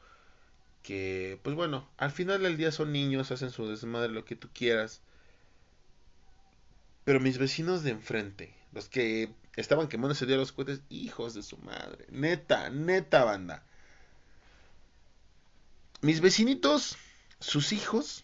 que, 0.83 1.39
pues 1.43 1.55
bueno, 1.55 1.87
al 1.97 2.11
final 2.11 2.41
del 2.43 2.57
día 2.57 2.71
son 2.71 2.91
niños, 2.91 3.31
hacen 3.31 3.51
su 3.51 3.67
desmadre, 3.67 4.09
lo 4.09 4.25
que 4.25 4.35
tú 4.35 4.49
quieras. 4.53 5.01
Pero 7.03 7.19
mis 7.19 7.37
vecinos 7.37 7.83
de 7.83 7.91
enfrente, 7.91 8.55
los 8.71 8.89
que 8.89 9.33
estaban 9.55 9.87
quemando 9.87 10.13
ese 10.13 10.25
día 10.25 10.37
los 10.37 10.51
cohetes, 10.51 10.81
hijos 10.89 11.33
de 11.33 11.43
su 11.43 11.57
madre, 11.57 12.05
neta, 12.09 12.69
neta 12.69 13.23
banda 13.23 13.65
mis 16.01 16.19
vecinitos, 16.19 16.97
sus 17.39 17.71
hijos, 17.71 18.23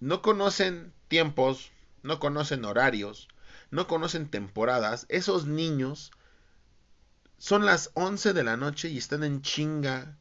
no 0.00 0.22
conocen 0.22 0.94
tiempos, 1.08 1.70
no 2.02 2.18
conocen 2.18 2.64
horarios, 2.64 3.28
no 3.70 3.86
conocen 3.86 4.30
temporadas. 4.30 5.04
Esos 5.10 5.46
niños 5.46 6.10
son 7.36 7.66
las 7.66 7.90
11 7.94 8.32
de 8.32 8.44
la 8.44 8.56
noche 8.56 8.88
y 8.88 8.96
están 8.96 9.24
en 9.24 9.42
chinga, 9.42 10.16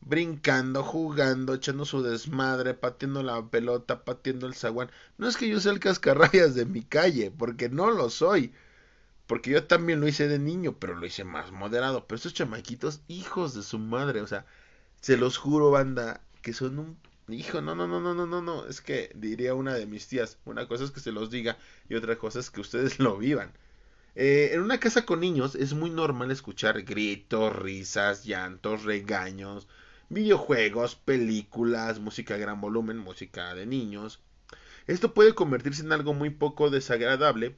brincando, 0.00 0.82
jugando, 0.82 1.54
echando 1.54 1.84
su 1.84 2.02
desmadre, 2.02 2.74
pateando 2.74 3.22
la 3.22 3.42
pelota, 3.46 4.04
pateando 4.04 4.46
el 4.46 4.54
zaguán. 4.54 4.90
No 5.18 5.28
es 5.28 5.36
que 5.36 5.48
yo 5.48 5.60
sea 5.60 5.72
el 5.72 5.80
cascarrayas 5.80 6.54
de 6.54 6.66
mi 6.66 6.82
calle, 6.82 7.30
porque 7.30 7.68
no 7.68 7.90
lo 7.90 8.10
soy. 8.10 8.52
Porque 9.26 9.50
yo 9.50 9.64
también 9.64 10.00
lo 10.00 10.08
hice 10.08 10.28
de 10.28 10.38
niño, 10.38 10.76
pero 10.78 10.94
lo 10.96 11.06
hice 11.06 11.24
más 11.24 11.52
moderado. 11.52 12.06
Pero 12.06 12.16
estos 12.16 12.34
chamaquitos, 12.34 13.02
hijos 13.08 13.54
de 13.54 13.62
su 13.62 13.78
madre, 13.78 14.20
o 14.22 14.26
sea, 14.26 14.46
se 15.00 15.16
los 15.16 15.38
juro, 15.38 15.70
banda, 15.70 16.20
que 16.42 16.52
son 16.52 16.78
un 16.78 16.96
hijo, 17.32 17.60
no, 17.60 17.74
no, 17.74 17.86
no, 17.86 18.00
no, 18.00 18.14
no, 18.14 18.26
no, 18.26 18.42
no, 18.42 18.66
es 18.66 18.80
que 18.80 19.10
diría 19.14 19.54
una 19.54 19.74
de 19.74 19.86
mis 19.86 20.08
tías, 20.08 20.38
una 20.44 20.66
cosa 20.66 20.84
es 20.84 20.90
que 20.90 21.00
se 21.00 21.12
los 21.12 21.30
diga 21.30 21.58
y 21.88 21.94
otra 21.94 22.16
cosa 22.16 22.40
es 22.40 22.50
que 22.50 22.60
ustedes 22.60 22.98
lo 23.00 23.18
vivan. 23.18 23.52
Eh, 24.16 24.50
en 24.52 24.60
una 24.62 24.80
casa 24.80 25.06
con 25.06 25.20
niños 25.20 25.54
es 25.54 25.72
muy 25.74 25.90
normal 25.90 26.30
escuchar 26.30 26.82
gritos, 26.82 27.54
risas, 27.54 28.24
llantos, 28.24 28.84
regaños, 28.84 29.68
videojuegos, 30.10 30.96
películas, 30.96 31.98
música 31.98 32.34
a 32.34 32.38
gran 32.38 32.60
volumen, 32.60 32.98
música 32.98 33.54
de 33.54 33.64
niños. 33.64 34.20
Esto 34.86 35.14
puede 35.14 35.34
convertirse 35.34 35.82
en 35.82 35.92
algo 35.92 36.12
muy 36.12 36.30
poco 36.30 36.68
desagradable, 36.68 37.56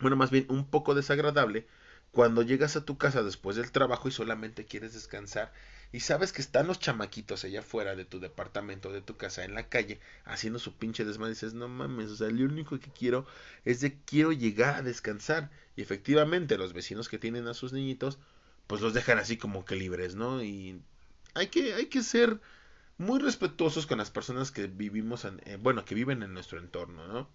bueno, 0.00 0.16
más 0.16 0.30
bien 0.30 0.46
un 0.48 0.70
poco 0.70 0.94
desagradable, 0.94 1.66
cuando 2.12 2.42
llegas 2.42 2.76
a 2.76 2.84
tu 2.84 2.96
casa 2.96 3.22
después 3.22 3.56
del 3.56 3.70
trabajo 3.72 4.08
y 4.08 4.12
solamente 4.12 4.64
quieres 4.64 4.94
descansar 4.94 5.52
y 5.92 6.00
sabes 6.00 6.32
que 6.32 6.40
están 6.40 6.68
los 6.68 6.78
chamaquitos 6.78 7.44
allá 7.44 7.60
afuera 7.60 7.96
de 7.96 8.04
tu 8.04 8.20
departamento, 8.20 8.92
de 8.92 9.02
tu 9.02 9.16
casa, 9.16 9.44
en 9.44 9.54
la 9.54 9.68
calle, 9.68 9.98
haciendo 10.24 10.60
su 10.60 10.76
pinche 10.76 11.04
desmadre, 11.04 11.34
dices, 11.34 11.54
no 11.54 11.68
mames, 11.68 12.10
o 12.10 12.16
sea, 12.16 12.28
lo 12.30 12.44
único 12.44 12.78
que 12.78 12.90
quiero 12.92 13.26
es 13.64 13.80
de 13.80 13.98
quiero 14.04 14.30
llegar 14.30 14.76
a 14.76 14.82
descansar. 14.82 15.50
Y 15.74 15.82
efectivamente, 15.82 16.58
los 16.58 16.72
vecinos 16.72 17.08
que 17.08 17.18
tienen 17.18 17.48
a 17.48 17.54
sus 17.54 17.72
niñitos, 17.72 18.18
pues 18.68 18.80
los 18.80 18.94
dejan 18.94 19.18
así 19.18 19.36
como 19.36 19.64
que 19.64 19.74
libres, 19.74 20.14
¿no? 20.14 20.44
Y 20.44 20.80
hay 21.34 21.48
que, 21.48 21.74
hay 21.74 21.86
que 21.86 22.02
ser 22.02 22.40
muy 22.98 23.18
respetuosos 23.18 23.86
con 23.86 23.98
las 23.98 24.10
personas 24.10 24.50
que 24.50 24.66
vivimos, 24.66 25.24
en, 25.24 25.40
eh, 25.46 25.56
bueno, 25.60 25.84
que 25.84 25.94
viven 25.94 26.22
en 26.22 26.34
nuestro 26.34 26.58
entorno, 26.58 27.08
¿no? 27.08 27.28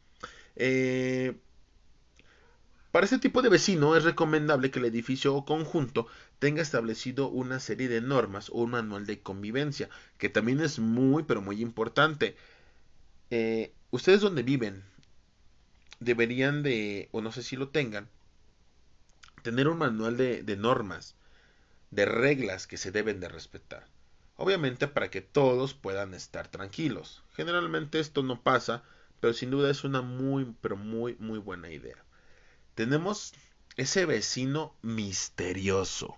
Eh, 0.56 1.36
para 2.92 3.06
este 3.06 3.20
tipo 3.20 3.42
de 3.42 3.50
vecino 3.50 3.98
es 3.98 4.06
recomendable 4.06 4.72
que 4.72 4.80
el 4.80 4.86
edificio 4.86 5.36
o 5.36 5.44
conjunto 5.44 6.08
tenga 6.40 6.62
establecido 6.62 7.28
una 7.28 7.60
serie 7.60 7.90
de 7.90 8.00
normas 8.00 8.50
o 8.50 8.64
un 8.64 8.72
manual 8.72 9.06
de 9.06 9.20
convivencia, 9.20 9.90
que 10.18 10.30
también 10.30 10.62
es 10.62 10.80
muy, 10.80 11.24
pero 11.24 11.42
muy 11.42 11.62
importante. 11.62 12.38
Eh, 13.32 13.74
ustedes 13.92 14.22
donde 14.22 14.44
viven 14.44 14.84
deberían 16.00 16.64
de, 16.64 17.10
o 17.12 17.22
no 17.22 17.32
sé 17.32 17.44
si 17.44 17.56
lo 17.58 17.70
tengan, 17.70 18.08
tener 19.42 19.68
un 19.68 19.78
manual 19.78 20.16
de, 20.16 20.44
de 20.44 20.56
normas, 20.56 21.16
de 21.96 22.06
reglas 22.06 22.68
que 22.68 22.78
se 22.78 22.92
deben 22.92 23.20
de 23.20 23.30
respetar. 23.30 23.88
Obviamente 24.36 24.88
para 24.88 25.10
que 25.10 25.22
todos 25.22 25.74
puedan 25.74 26.14
estar 26.14 26.50
tranquilos. 26.50 27.24
Generalmente 27.34 28.00
esto 28.00 28.22
no 28.22 28.42
pasa, 28.42 28.84
pero 29.20 29.34
sin 29.34 29.50
duda 29.50 29.72
es 29.72 29.84
una 29.84 30.02
muy, 30.02 30.54
pero 30.62 30.76
muy, 30.76 31.16
muy 31.20 31.40
buena 31.40 31.72
idea 31.72 32.06
tenemos 32.76 33.34
ese 33.78 34.06
vecino 34.06 34.76
misterioso. 34.82 36.16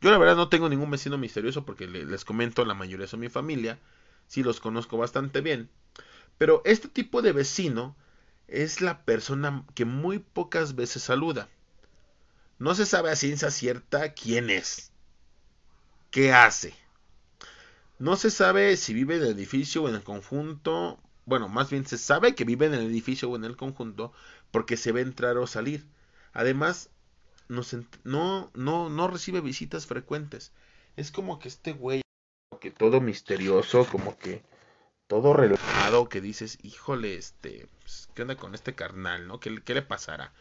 Yo 0.00 0.10
la 0.10 0.18
verdad 0.18 0.36
no 0.36 0.48
tengo 0.48 0.68
ningún 0.68 0.90
vecino 0.90 1.18
misterioso 1.18 1.64
porque 1.64 1.86
les 1.86 2.24
comento, 2.24 2.64
la 2.64 2.74
mayoría 2.74 3.06
son 3.06 3.20
mi 3.20 3.28
familia, 3.28 3.78
sí 4.26 4.42
los 4.42 4.60
conozco 4.60 4.96
bastante 4.96 5.40
bien. 5.40 5.68
Pero 6.38 6.62
este 6.64 6.88
tipo 6.88 7.22
de 7.22 7.32
vecino 7.32 7.96
es 8.48 8.80
la 8.80 9.04
persona 9.04 9.64
que 9.74 9.84
muy 9.84 10.18
pocas 10.18 10.74
veces 10.74 11.02
saluda. 11.02 11.48
No 12.58 12.74
se 12.74 12.86
sabe 12.86 13.10
a 13.10 13.16
ciencia 13.16 13.50
cierta 13.50 14.12
quién 14.12 14.50
es, 14.50 14.92
qué 16.10 16.32
hace. 16.32 16.74
No 17.98 18.16
se 18.16 18.30
sabe 18.30 18.76
si 18.76 18.94
vive 18.94 19.16
en 19.16 19.22
el 19.22 19.30
edificio 19.30 19.82
o 19.82 19.88
en 19.88 19.94
el 19.94 20.02
conjunto. 20.02 20.98
Bueno, 21.26 21.48
más 21.48 21.70
bien 21.70 21.86
se 21.86 21.98
sabe 21.98 22.34
que 22.34 22.44
vive 22.44 22.66
en 22.66 22.74
el 22.74 22.86
edificio 22.86 23.30
o 23.30 23.36
en 23.36 23.44
el 23.44 23.56
conjunto, 23.56 24.12
porque 24.50 24.76
se 24.76 24.92
ve 24.92 25.00
entrar 25.00 25.36
o 25.38 25.46
salir. 25.46 25.86
Además, 26.32 26.90
no, 27.48 29.08
recibe 29.08 29.40
visitas 29.40 29.86
frecuentes. 29.86 30.52
Es 30.96 31.10
como 31.10 31.38
que 31.38 31.48
este 31.48 31.72
güey, 31.72 32.02
que 32.60 32.70
todo 32.70 33.00
misterioso, 33.00 33.86
como 33.86 34.16
que 34.18 34.42
todo 35.06 35.32
relajado, 35.32 36.08
que 36.08 36.20
dices, 36.20 36.58
híjole, 36.62 37.16
este, 37.16 37.68
pues, 37.80 38.08
¿qué 38.14 38.22
onda 38.22 38.36
con 38.36 38.54
este 38.54 38.74
carnal, 38.74 39.26
no? 39.26 39.40
¿Qué, 39.40 39.50
le 39.50 39.82
pasará? 39.82 40.32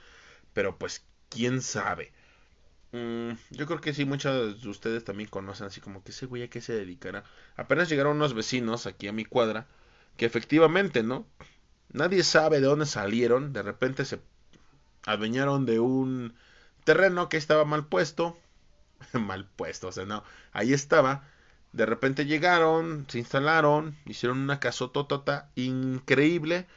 Pero 0.54 0.78
pues, 0.78 1.04
quién 1.34 1.62
sabe. 1.62 2.12
Mm, 2.92 3.32
yo 3.52 3.66
creo 3.66 3.82
que 3.82 3.94
sí, 3.94 4.06
muchos 4.06 4.62
de 4.62 4.70
ustedes 4.70 5.04
también 5.04 5.30
conocen 5.30 5.68
así 5.68 5.82
como 5.82 6.04
que 6.04 6.12
ese 6.12 6.28
güey 6.28 6.44
a 6.44 6.50
qué 6.50 6.62
se 6.62 6.74
dedicará. 6.74 7.24
Apenas 7.58 7.90
llegaron 7.90 8.18
unos 8.18 8.34
vecinos 8.34 8.86
aquí 8.86 9.08
a 9.08 9.14
mi 9.14 9.26
cuadra, 9.26 9.68
que 10.18 10.26
efectivamente, 10.26 11.04
¿no? 11.04 11.26
Nadie 11.92 12.24
sabe 12.24 12.60
de 12.62 12.68
dónde 12.68 12.86
salieron. 12.86 13.54
De 13.54 13.64
repente 13.64 14.06
se 14.06 14.20
adueñaron 15.06 15.66
de 15.66 15.80
un 15.80 16.36
terreno 16.84 17.30
que 17.30 17.38
estaba 17.38 17.66
mal 17.66 17.88
puesto. 17.88 18.38
mal 19.14 19.48
puesto, 19.56 19.88
o 19.90 19.92
sea, 19.92 20.06
no. 20.06 20.24
Ahí 20.52 20.74
estaba. 20.74 21.28
De 21.74 21.86
repente 21.88 22.26
llegaron, 22.26 23.06
se 23.10 23.20
instalaron, 23.20 23.98
hicieron 24.06 24.40
una 24.40 24.60
casototota 24.60 25.50
increíble. 25.56 26.68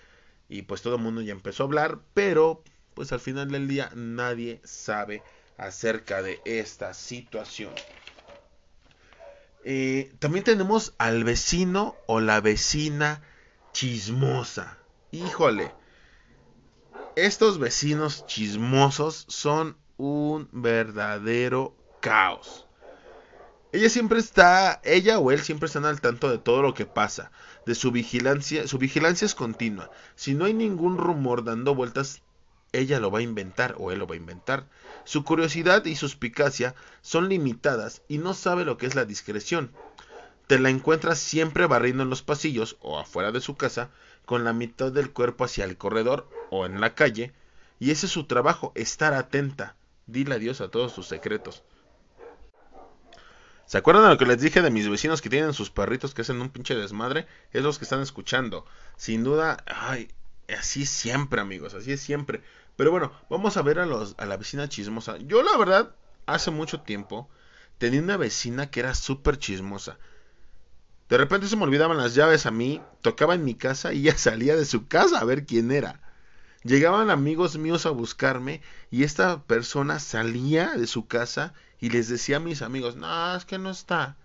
Y 0.49 0.63
pues 0.63 0.83
todo 0.83 0.97
el 0.97 1.03
mundo 1.03 1.23
ya 1.23 1.33
empezó 1.33 1.65
a 1.65 1.67
hablar. 1.67 2.01
Pero, 2.15 2.63
pues 2.97 3.13
al 3.13 3.21
final 3.21 3.51
del 3.51 3.69
día 3.69 3.91
nadie 3.95 4.59
sabe 4.65 5.23
acerca 5.59 6.23
de 6.23 6.41
esta 6.47 6.95
situación. 6.95 7.73
Eh, 9.65 10.15
también 10.19 10.45
tenemos 10.45 10.95
al 10.97 11.23
vecino 11.23 11.95
o 12.07 12.21
la 12.21 12.41
vecina 12.41 13.23
chismosa. 13.73 14.79
Híjole. 15.13 15.73
Estos 17.17 17.59
vecinos 17.59 18.27
chismosos 18.27 19.27
son 19.29 19.77
un 19.99 20.49
verdadero 20.53 21.77
caos. 22.01 22.67
Ella 23.73 23.91
siempre 23.91 24.21
está, 24.21 24.81
ella 24.85 25.19
o 25.19 25.31
él 25.33 25.41
siempre 25.41 25.67
están 25.67 25.85
al 25.85 26.01
tanto 26.01 26.31
de 26.31 26.39
todo 26.39 26.63
lo 26.63 26.73
que 26.73 26.87
pasa, 26.87 27.31
de 27.67 27.75
su 27.75 27.91
vigilancia, 27.91 28.67
su 28.67 28.79
vigilancia 28.79 29.27
es 29.27 29.35
continua. 29.35 29.91
Si 30.15 30.33
no 30.33 30.47
hay 30.47 30.55
ningún 30.55 30.97
rumor 30.97 31.45
dando 31.45 31.75
vueltas, 31.75 32.23
ella 32.79 33.01
lo 33.01 33.11
va 33.11 33.21
a 33.21 33.23
inventar 33.23 33.75
o 33.79 33.93
él 33.93 33.99
lo 33.99 34.07
va 34.07 34.15
a 34.15 34.19
inventar. 34.19 34.67
Su 35.05 35.25
curiosidad 35.25 35.85
y 35.85 35.97
suspicacia 35.97 36.75
son 37.01 37.29
limitadas 37.29 38.03
y 38.09 38.19
no 38.19 38.35
sabe 38.35 38.65
lo 38.65 38.77
que 38.77 38.87
es 38.87 38.95
la 38.95 39.05
discreción. 39.05 39.73
Te 40.47 40.59
la 40.59 40.71
encuentras 40.71 41.19
siempre 41.19 41.67
barriendo 41.67 42.03
en 42.03 42.11
los 42.11 42.23
pasillos 42.23 42.77
o 42.81 42.99
afuera 42.99 43.33
de 43.33 43.41
su 43.41 43.57
casa, 43.57 43.91
con 44.25 44.45
la 44.45 44.53
mitad 44.53 44.93
del 44.93 45.13
cuerpo 45.13 45.45
hacia 45.45 45.65
el 45.65 45.77
corredor 45.77 46.29
o 46.51 46.67
en 46.67 46.81
la 46.81 46.95
calle, 46.95 47.33
y 47.79 47.91
ese 47.91 48.07
es 48.07 48.13
su 48.13 48.25
trabajo, 48.27 48.73
estar 48.75 49.15
atenta. 49.15 49.77
Dile 50.07 50.37
adiós 50.37 50.61
a 50.61 50.69
todos 50.69 50.93
sus 50.93 51.07
secretos. 51.07 51.63
¿Se 53.67 53.79
acuerdan 53.79 54.05
de 54.05 54.11
lo 54.11 54.19
que 54.19 54.27
les 54.27 54.41
dije 54.41 54.63
de 54.63 54.71
mis 54.71 54.89
vecinos 54.89 55.21
que 55.21 55.29
tienen 55.29 55.53
sus 55.53 55.71
perritos 55.71 56.15
que 56.15 56.23
hacen 56.23 56.41
un 56.41 56.51
pinche 56.51 56.77
desmadre? 56.77 57.27
Es 57.53 57.65
los 57.65 57.79
que 57.79 57.85
están 57.85 58.01
escuchando. 58.01 58.65
Sin 58.97 59.25
duda, 59.25 59.65
ay, 59.67 60.09
así 60.57 60.83
es 60.83 60.91
siempre, 60.91 61.41
amigos, 61.41 61.75
así 61.75 61.91
es 61.91 62.01
siempre. 62.01 62.43
Pero 62.77 62.91
bueno, 62.91 63.13
vamos 63.31 63.57
a 63.57 63.63
ver 63.63 63.79
a, 63.79 63.87
los, 63.87 64.15
a 64.19 64.27
la 64.27 64.37
vecina 64.37 64.69
chismosa. 64.69 65.17
Yo, 65.19 65.43
la 65.43 65.57
verdad, 65.57 65.95
hace 66.27 66.51
mucho 66.51 66.83
tiempo 66.83 67.29
tenía 67.79 68.01
una 68.01 68.17
vecina 68.17 68.71
que 68.71 68.81
era 68.81 68.95
súper 68.95 69.39
chismosa. 69.39 69.99
De 71.09 71.17
repente 71.17 71.47
se 71.47 71.57
me 71.57 71.65
olvidaban 71.65 71.97
las 71.97 72.15
llaves 72.15 72.47
a 72.47 72.51
mí, 72.51 72.83
tocaba 73.01 73.35
en 73.35 73.45
mi 73.45 73.55
casa 73.55 73.93
y 73.93 74.01
ella 74.09 74.19
salía 74.19 74.57
de 74.57 74.65
su 74.65 74.89
casa 74.89 75.21
a 75.21 75.25
ver 75.25 75.47
quién 75.47 75.71
era. 75.71 76.01
Llegaban 76.65 77.11
amigos 77.11 77.57
míos 77.59 77.87
a 77.87 77.91
buscarme 77.91 78.61
y 78.91 79.05
esta 79.05 79.45
persona 79.45 80.01
salía 80.01 80.73
de 80.73 80.87
su 80.87 81.07
casa 81.07 81.55
y 81.79 81.91
les 81.91 82.09
decía 82.09 82.39
a 82.39 82.41
mis 82.41 82.61
amigos, 82.61 82.97
no, 82.97 83.37
es 83.37 83.45
que 83.45 83.59
no 83.59 83.71
está, 83.71 84.17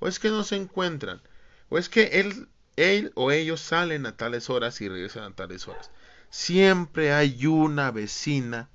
o 0.00 0.08
es 0.08 0.18
que 0.18 0.30
no 0.30 0.42
se 0.42 0.56
encuentran, 0.56 1.20
o 1.68 1.78
es 1.78 1.88
que 1.88 2.20
él, 2.20 2.48
él 2.76 3.12
o 3.14 3.30
ellos 3.30 3.60
salen 3.60 4.06
a 4.06 4.16
tales 4.16 4.50
horas 4.50 4.80
y 4.80 4.88
regresan 4.88 5.22
a 5.22 5.36
tales 5.36 5.68
horas. 5.68 5.90
Siempre 6.36 7.12
hay 7.12 7.46
una 7.46 7.92
vecina 7.92 8.68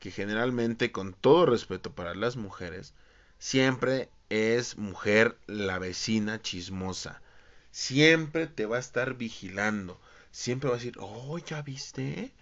que 0.00 0.10
generalmente, 0.10 0.90
con 0.90 1.14
todo 1.14 1.46
respeto 1.46 1.94
para 1.94 2.16
las 2.16 2.34
mujeres, 2.34 2.94
siempre 3.38 4.10
es 4.28 4.76
mujer 4.76 5.38
la 5.46 5.78
vecina 5.78 6.42
chismosa. 6.42 7.22
Siempre 7.70 8.48
te 8.48 8.66
va 8.66 8.76
a 8.76 8.80
estar 8.80 9.14
vigilando. 9.14 10.00
Siempre 10.32 10.68
va 10.68 10.74
a 10.74 10.78
decir, 10.78 10.96
oh, 10.98 11.38
¿ya 11.38 11.62
viste? 11.62 12.32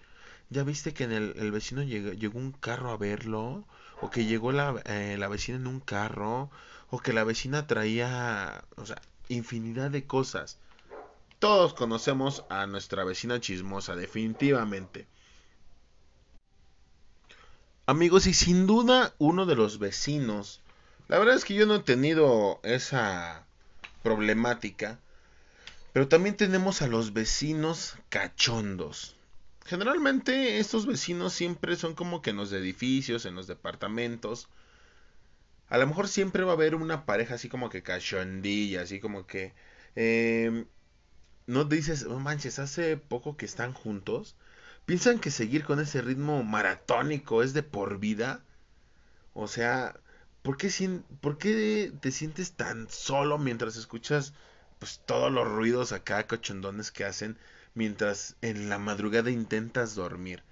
¿Ya 0.48 0.64
viste 0.64 0.94
que 0.94 1.04
en 1.04 1.12
el, 1.12 1.52
vecino 1.52 1.82
llegó, 1.82 2.12
llegó, 2.12 2.38
un 2.38 2.52
carro 2.52 2.90
a 2.90 2.96
verlo? 2.96 3.66
¿O 4.00 4.08
que 4.10 4.24
llegó 4.24 4.50
la, 4.50 4.80
eh, 4.86 5.16
la 5.18 5.28
vecina 5.28 5.58
en 5.58 5.66
un 5.66 5.80
carro? 5.80 6.50
¿O 6.88 7.00
que 7.00 7.12
la 7.12 7.24
vecina 7.24 7.66
traía, 7.66 8.64
o 8.76 8.86
sea, 8.86 9.00
infinidad 9.28 9.90
de 9.90 10.06
cosas? 10.06 10.58
Todos 11.42 11.74
conocemos 11.74 12.44
a 12.48 12.68
nuestra 12.68 13.02
vecina 13.02 13.40
chismosa, 13.40 13.96
definitivamente. 13.96 15.08
Amigos, 17.84 18.28
y 18.28 18.32
sin 18.32 18.68
duda 18.68 19.12
uno 19.18 19.44
de 19.44 19.56
los 19.56 19.80
vecinos 19.80 20.62
la 21.08 21.18
verdad 21.18 21.34
es 21.34 21.44
que 21.44 21.54
yo 21.54 21.66
no 21.66 21.74
he 21.74 21.80
tenido 21.80 22.60
esa 22.62 23.44
problemática. 24.02 25.00
Pero 25.92 26.08
también 26.08 26.36
tenemos 26.36 26.80
a 26.80 26.86
los 26.86 27.12
vecinos 27.12 27.96
cachondos. 28.08 29.16
Generalmente 29.66 30.58
estos 30.58 30.86
vecinos 30.86 31.32
siempre 31.34 31.76
son 31.76 31.94
como 31.94 32.22
que 32.22 32.30
en 32.30 32.36
los 32.36 32.52
edificios, 32.52 33.26
en 33.26 33.34
los 33.34 33.46
departamentos. 33.46 34.48
A 35.68 35.76
lo 35.76 35.86
mejor 35.86 36.06
siempre 36.06 36.44
va 36.44 36.52
a 36.52 36.54
haber 36.54 36.76
una 36.76 37.04
pareja 37.04 37.34
así 37.34 37.48
como 37.48 37.68
que 37.68 37.82
cachondilla, 37.82 38.82
así 38.82 39.00
como 39.00 39.26
que... 39.26 39.52
Eh, 39.96 40.64
no 41.46 41.64
dices, 41.64 42.04
oh 42.04 42.18
manches, 42.18 42.58
hace 42.58 42.96
poco 42.96 43.36
que 43.36 43.46
están 43.46 43.72
juntos. 43.72 44.36
¿Piensan 44.86 45.20
que 45.20 45.30
seguir 45.30 45.64
con 45.64 45.80
ese 45.80 46.02
ritmo 46.02 46.42
maratónico 46.42 47.42
es 47.42 47.52
de 47.54 47.62
por 47.62 47.98
vida? 47.98 48.42
O 49.34 49.48
sea, 49.48 49.96
¿por 50.42 50.56
qué, 50.56 50.70
¿por 51.20 51.38
qué 51.38 51.92
te 52.00 52.10
sientes 52.10 52.52
tan 52.52 52.88
solo 52.90 53.38
mientras 53.38 53.76
escuchas 53.76 54.34
pues 54.78 55.00
todos 55.06 55.30
los 55.32 55.48
ruidos 55.48 55.92
acá 55.92 56.26
cochondones 56.26 56.90
que 56.90 57.04
hacen 57.04 57.38
mientras 57.74 58.36
en 58.42 58.68
la 58.68 58.78
madrugada 58.78 59.30
intentas 59.30 59.94
dormir? 59.94 60.42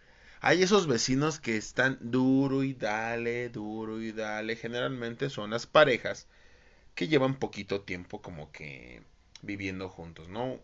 Hay 0.41 0.63
esos 0.63 0.87
vecinos 0.87 1.39
que 1.39 1.57
están 1.57 1.99
duro 2.01 2.63
y 2.63 2.75
dale, 2.75 3.51
duro 3.51 4.01
y 4.01 4.13
dale. 4.13 4.57
Generalmente 4.57 5.29
son 5.31 5.51
las 5.51 5.67
parejas 5.67 6.27
que 6.95 7.09
llevan 7.09 7.35
poquito 7.37 7.83
tiempo 7.83 8.23
como 8.23 8.51
que 8.53 9.03
viviendo 9.43 9.89
juntos, 9.89 10.29
¿no? 10.29 10.59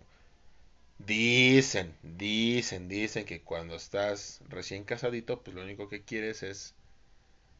Dicen, 0.98 1.94
dicen, 2.02 2.88
dicen 2.88 3.24
que 3.26 3.42
cuando 3.42 3.76
estás 3.76 4.40
recién 4.48 4.84
casadito, 4.84 5.42
pues 5.42 5.54
lo 5.54 5.62
único 5.62 5.88
que 5.88 6.02
quieres 6.02 6.42
es, 6.42 6.74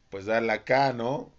pues 0.09 0.25
darle 0.25 0.53
acá, 0.53 0.93
¿no? 0.93 1.31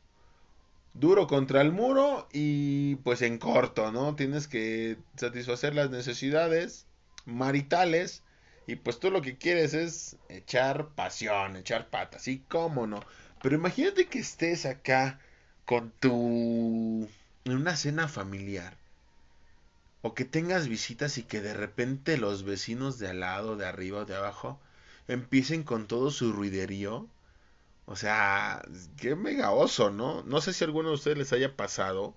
Duro 0.94 1.26
contra 1.26 1.60
el 1.60 1.72
muro 1.72 2.28
y 2.32 2.96
pues 2.96 3.22
en 3.22 3.38
corto, 3.38 3.92
¿no? 3.92 4.16
Tienes 4.16 4.48
que 4.48 4.96
satisfacer 5.16 5.74
las 5.74 5.90
necesidades 5.90 6.86
maritales 7.26 8.22
y 8.66 8.76
pues 8.76 9.00
tú 9.00 9.10
lo 9.10 9.22
que 9.22 9.36
quieres 9.36 9.74
es 9.74 10.16
echar 10.28 10.88
pasión, 10.94 11.56
echar 11.56 11.90
patas, 11.90 12.22
sí, 12.22 12.44
cómo 12.48 12.86
no. 12.86 13.00
Pero 13.42 13.56
imagínate 13.56 14.06
que 14.08 14.20
estés 14.20 14.66
acá 14.66 15.20
con 15.66 15.90
tu... 16.00 17.08
en 17.44 17.56
una 17.56 17.76
cena 17.76 18.08
familiar 18.08 18.77
o 20.02 20.14
que 20.14 20.24
tengas 20.24 20.68
visitas 20.68 21.18
y 21.18 21.22
que 21.24 21.40
de 21.40 21.54
repente 21.54 22.18
los 22.18 22.44
vecinos 22.44 22.98
de 22.98 23.08
al 23.08 23.20
lado, 23.20 23.56
de 23.56 23.66
arriba 23.66 24.00
o 24.00 24.04
de 24.04 24.16
abajo 24.16 24.60
empiecen 25.08 25.64
con 25.64 25.86
todo 25.86 26.10
su 26.10 26.32
ruiderío. 26.32 27.08
O 27.86 27.96
sea, 27.96 28.62
qué 28.98 29.16
mega 29.16 29.50
oso, 29.52 29.90
¿no? 29.90 30.22
No 30.24 30.40
sé 30.40 30.52
si 30.52 30.64
a 30.64 30.66
alguno 30.66 30.90
de 30.90 30.96
ustedes 30.96 31.18
les 31.18 31.32
haya 31.32 31.56
pasado, 31.56 32.14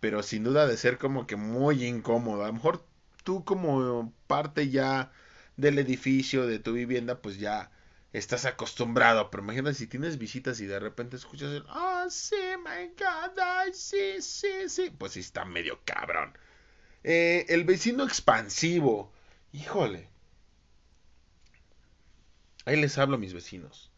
pero 0.00 0.22
sin 0.22 0.44
duda 0.44 0.66
de 0.66 0.76
ser 0.76 0.98
como 0.98 1.26
que 1.26 1.36
muy 1.36 1.84
incómodo. 1.84 2.44
A 2.44 2.48
lo 2.48 2.52
mejor 2.54 2.84
tú 3.24 3.44
como 3.44 4.12
parte 4.26 4.70
ya 4.70 5.12
del 5.56 5.78
edificio, 5.78 6.46
de 6.46 6.58
tu 6.58 6.72
vivienda, 6.72 7.20
pues 7.22 7.38
ya 7.38 7.70
estás 8.12 8.44
acostumbrado. 8.46 9.30
Pero 9.30 9.42
imagínate 9.42 9.74
si 9.74 9.86
tienes 9.86 10.18
visitas 10.18 10.60
y 10.60 10.66
de 10.66 10.80
repente 10.80 11.16
escuchas 11.16 11.52
el, 11.52 11.64
oh, 11.68 12.06
sí, 12.10 12.36
my 12.58 12.88
God, 12.98 13.72
sí, 13.72 14.20
sí, 14.20 14.68
sí. 14.68 14.90
Pues 14.98 15.12
sí 15.12 15.20
está 15.20 15.44
medio 15.44 15.80
cabrón. 15.84 16.36
Eh, 17.04 17.44
el 17.50 17.64
vecino 17.64 18.02
expansivo. 18.04 19.12
Híjole. 19.52 20.08
Ahí 22.64 22.80
les 22.80 22.96
hablo 22.96 23.16
a 23.16 23.18
mis 23.18 23.34
vecinos. 23.34 23.90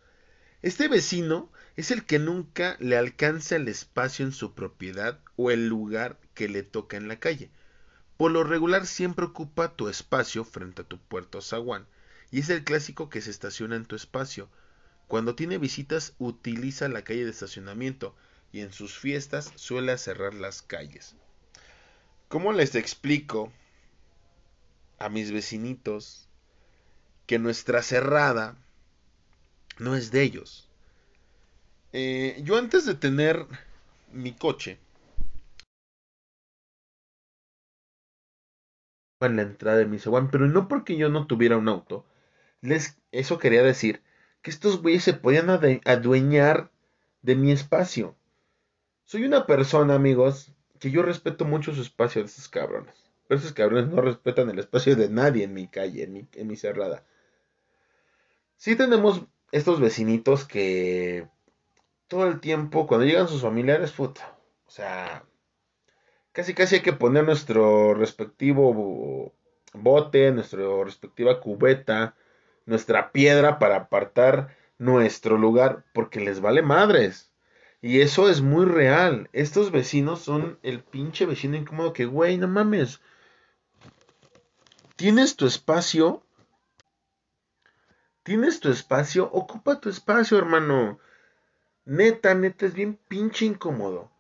Este 0.61 0.89
vecino 0.89 1.49
es 1.77 1.93
el 1.93 2.05
que 2.05 2.19
nunca 2.19 2.77
le 2.81 2.97
alcanza 2.97 3.55
el 3.55 3.69
espacio 3.69 4.27
en 4.27 4.33
su 4.33 4.55
propiedad 4.55 5.21
o 5.37 5.53
el 5.53 5.69
lugar 5.69 6.19
que 6.35 6.49
le 6.49 6.65
toca 6.65 6.97
en 6.97 7.07
la 7.07 7.21
calle. 7.21 7.49
Por 8.17 8.33
lo 8.33 8.43
regular 8.43 8.87
siempre 8.87 9.27
ocupa 9.27 9.77
tu 9.77 9.89
espacio 9.89 10.45
frente 10.45 10.83
a 10.83 10.87
tu 10.87 10.99
puerto 10.99 11.41
zaguán 11.41 11.87
y 12.33 12.41
es 12.41 12.49
el 12.49 12.65
clásico 12.65 13.09
que 13.09 13.21
se 13.21 13.31
estaciona 13.31 13.77
en 13.77 13.87
tu 13.87 13.95
espacio. 13.95 14.49
Cuando 15.07 15.37
tiene 15.37 15.59
visitas 15.59 16.15
utiliza 16.19 16.89
la 16.89 17.05
calle 17.05 17.25
de 17.25 17.31
estacionamiento 17.31 18.17
y 18.51 18.63
en 18.63 18.73
sus 18.73 18.99
fiestas 18.99 19.53
suele 19.55 19.97
cerrar 19.97 20.35
las 20.35 20.63
calles. 20.63 21.15
¿Cómo 22.29 22.53
les 22.53 22.75
explico 22.75 23.53
a 24.99 25.09
mis 25.09 25.31
vecinitos 25.31 26.29
que 27.27 27.39
nuestra 27.39 27.83
cerrada 27.83 28.57
no 29.79 29.95
es 29.95 30.11
de 30.11 30.23
ellos? 30.23 30.69
Eh, 31.93 32.41
yo 32.43 32.57
antes 32.57 32.85
de 32.85 32.95
tener 32.95 33.47
mi 34.13 34.33
coche, 34.33 34.79
en 39.21 39.37
la 39.37 39.43
entrada 39.43 39.79
de 39.79 39.87
mi 39.87 39.99
seguán, 39.99 40.31
pero 40.31 40.47
no 40.49 40.67
porque 40.69 40.97
yo 40.97 41.09
no 41.09 41.27
tuviera 41.27 41.57
un 41.57 41.69
auto. 41.69 42.05
Les, 42.61 42.99
eso 43.13 43.39
quería 43.39 43.63
decir 43.63 44.03
que 44.43 44.51
estos 44.51 44.83
güeyes 44.83 45.05
se 45.05 45.15
podían 45.15 45.49
adueñar 45.49 46.71
de 47.23 47.37
mi 47.37 47.53
espacio. 47.53 48.17
Soy 49.05 49.25
una 49.25 49.47
persona, 49.47 49.95
amigos, 49.95 50.53
que 50.79 50.91
yo 50.91 51.03
respeto 51.03 51.45
mucho 51.45 51.75
su 51.75 51.83
espacio 51.83 52.23
de 52.23 52.27
esos 52.27 52.49
cabrones. 52.49 52.95
Pero 53.29 53.41
esos 53.41 53.53
cabrones 53.53 53.89
no 53.89 54.01
respetan 54.01 54.51
el 54.51 54.59
espacio 54.59 54.97
de 54.97 55.09
nadie 55.09 55.45
en 55.45 55.55
mi 55.55 55.69
calle, 55.69 56.05
en 56.05 56.13
mi, 56.13 56.29
en 56.35 56.47
mi 56.47 56.57
cerrada. 56.57 57.05
Sí 58.57 58.77
tenemos 58.77 59.23
estos 59.53 59.81
vecinitos 59.81 60.45
que 60.45 61.29
todo 62.09 62.27
el 62.27 62.41
tiempo, 62.41 62.87
cuando 62.87 63.07
llegan 63.07 63.29
sus 63.29 63.43
familiares, 63.43 63.93
puta, 63.93 64.39
o 64.67 64.71
sea, 64.71 65.25
casi 66.33 66.55
casi 66.55 66.77
hay 66.77 66.83
que 66.83 66.93
poner 66.93 67.25
nuestro 67.25 67.95
respectivo 67.95 69.33
bote, 69.73 70.33
nuestra 70.33 70.63
respectiva 70.85 71.41
cubeta, 71.41 72.15
nuestra 72.65 73.13
piedra 73.13 73.59
para 73.59 73.77
apartar 73.77 74.57
nuestro 74.79 75.39
lugar, 75.39 75.85
porque 75.93 76.21
les 76.21 76.41
vale 76.41 76.63
madres. 76.63 77.33
Y 77.81 78.01
eso 78.01 78.29
es 78.29 78.41
muy 78.41 78.65
real. 78.65 79.29
Estos 79.33 79.71
vecinos 79.71 80.21
son 80.21 80.59
el 80.63 80.83
pinche 80.83 81.27
vecino 81.27 81.57
incómodo 81.57 81.93
que, 81.93 82.07
güey, 82.07 82.39
no 82.39 82.49
mames. 82.49 83.01
Tienes 84.97 85.37
tu 85.37 85.47
espacio. 85.47 86.25
Tienes 88.23 88.61
tu 88.61 88.71
espacio. 88.71 89.31
Ocupa 89.33 89.81
tu 89.81 89.89
espacio, 89.89 90.39
hermano. 90.39 90.99
Neta, 91.85 92.35
neta, 92.35 92.67
es 92.67 92.75
bien 92.75 92.99
pinche 93.09 93.45
incómodo. 93.45 94.11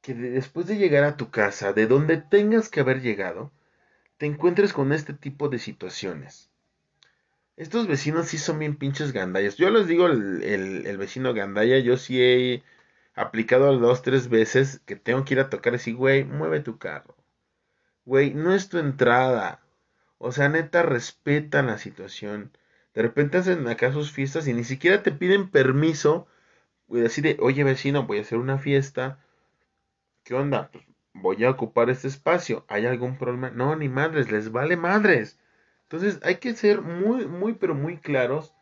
Que 0.00 0.14
después 0.14 0.66
de 0.66 0.76
llegar 0.76 1.04
a 1.04 1.16
tu 1.16 1.30
casa, 1.30 1.72
de 1.72 1.86
donde 1.86 2.16
tengas 2.16 2.68
que 2.68 2.80
haber 2.80 3.02
llegado, 3.02 3.50
te 4.18 4.26
encuentres 4.26 4.72
con 4.72 4.92
este 4.92 5.12
tipo 5.12 5.48
de 5.48 5.58
situaciones. 5.58 6.50
Estos 7.56 7.86
vecinos 7.86 8.28
sí 8.28 8.38
son 8.38 8.58
bien 8.58 8.76
pinches 8.76 9.12
gandallas. 9.12 9.56
Yo 9.56 9.70
les 9.70 9.86
digo 9.86 10.06
el, 10.06 10.96
vecino 10.98 11.32
gandaya, 11.34 11.78
yo 11.78 11.96
sí 11.96 12.22
he 12.22 12.62
aplicado 13.14 13.78
dos, 13.78 14.02
tres 14.02 14.28
veces 14.28 14.80
que 14.86 14.96
tengo 14.96 15.24
que 15.24 15.34
ir 15.34 15.40
a 15.40 15.50
tocar 15.50 15.74
así, 15.74 15.92
güey, 15.92 16.24
mueve 16.24 16.60
tu 16.60 16.78
carro. 16.78 17.16
Güey, 18.04 18.34
no 18.34 18.54
es 18.54 18.68
tu 18.68 18.78
entrada. 18.78 19.62
O 20.18 20.32
sea, 20.32 20.48
neta, 20.48 20.82
respeta 20.82 21.62
la 21.62 21.78
situación. 21.78 22.52
De 22.94 23.02
repente 23.02 23.38
hacen 23.38 23.66
acá 23.68 23.92
sus 23.92 24.12
fiestas 24.12 24.48
y 24.48 24.54
ni 24.54 24.64
siquiera 24.64 25.02
te 25.02 25.12
piden 25.12 25.50
permiso. 25.50 26.26
Güey, 26.88 27.06
así 27.06 27.22
de, 27.22 27.38
oye 27.40 27.64
vecino, 27.64 28.06
voy 28.06 28.18
a 28.18 28.22
hacer 28.22 28.38
una 28.38 28.58
fiesta. 28.58 29.20
¿Qué 30.24 30.34
onda? 30.34 30.70
Pues 30.72 30.84
voy 31.14 31.44
a 31.44 31.50
ocupar 31.50 31.90
este 31.90 32.08
espacio. 32.08 32.64
¿Hay 32.68 32.86
algún 32.86 33.18
problema? 33.18 33.50
No, 33.50 33.76
ni 33.76 33.88
madres, 33.88 34.30
les 34.30 34.52
vale 34.52 34.76
madres. 34.76 35.38
Entonces 35.88 36.18
hay 36.24 36.36
que 36.36 36.54
ser 36.54 36.82
muy, 36.82 37.26
muy, 37.26 37.52
pero 37.54 37.74
muy 37.74 37.98
claros 37.98 38.52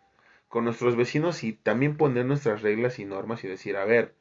con 0.48 0.64
nuestros 0.64 0.94
vecinos 0.94 1.42
y 1.42 1.54
también 1.54 1.96
poner 1.96 2.26
nuestras 2.26 2.60
reglas 2.60 2.98
y 2.98 3.06
normas 3.06 3.42
y 3.44 3.48
decir, 3.48 3.78
a 3.78 3.86
ver, 3.86 4.14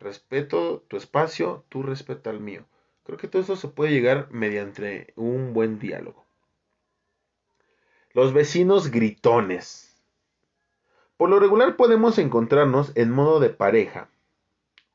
respeto 0.00 0.82
tu 0.88 0.96
espacio, 0.96 1.64
tú 1.68 1.82
respeta 1.82 2.30
el 2.30 2.40
mío. 2.40 2.64
Creo 3.04 3.18
que 3.18 3.28
todo 3.28 3.42
eso 3.42 3.56
se 3.56 3.68
puede 3.68 3.92
llegar 3.92 4.28
mediante 4.30 5.12
un 5.14 5.52
buen 5.52 5.78
diálogo. 5.78 6.24
Los 8.14 8.32
vecinos 8.32 8.90
gritones. 8.90 10.02
Por 11.18 11.28
lo 11.28 11.38
regular 11.38 11.76
podemos 11.76 12.18
encontrarnos 12.18 12.92
en 12.94 13.10
modo 13.10 13.40
de 13.40 13.50
pareja, 13.50 14.08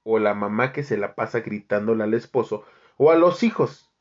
o 0.03 0.17
la 0.17 0.33
mamá 0.33 0.73
que 0.73 0.83
se 0.83 0.97
la 0.97 1.13
pasa 1.13 1.41
gritándole 1.41 2.03
al 2.03 2.15
esposo, 2.15 2.65
o 2.97 3.11
a 3.11 3.15
los 3.15 3.43
hijos. 3.43 3.91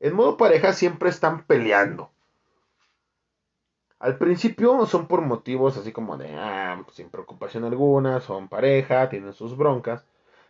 En 0.00 0.14
modo 0.14 0.38
pareja 0.38 0.72
siempre 0.72 1.10
están 1.10 1.44
peleando. 1.44 2.10
Al 4.00 4.16
principio 4.18 4.86
son 4.86 5.06
por 5.06 5.20
motivos 5.20 5.76
así 5.76 5.92
como 5.92 6.16
de, 6.16 6.34
ah, 6.36 6.80
pues, 6.84 6.96
sin 6.96 7.10
preocupación 7.10 7.64
alguna, 7.64 8.20
son 8.20 8.48
pareja, 8.48 9.08
tienen 9.10 9.34
sus 9.34 9.56
broncas, 9.56 10.04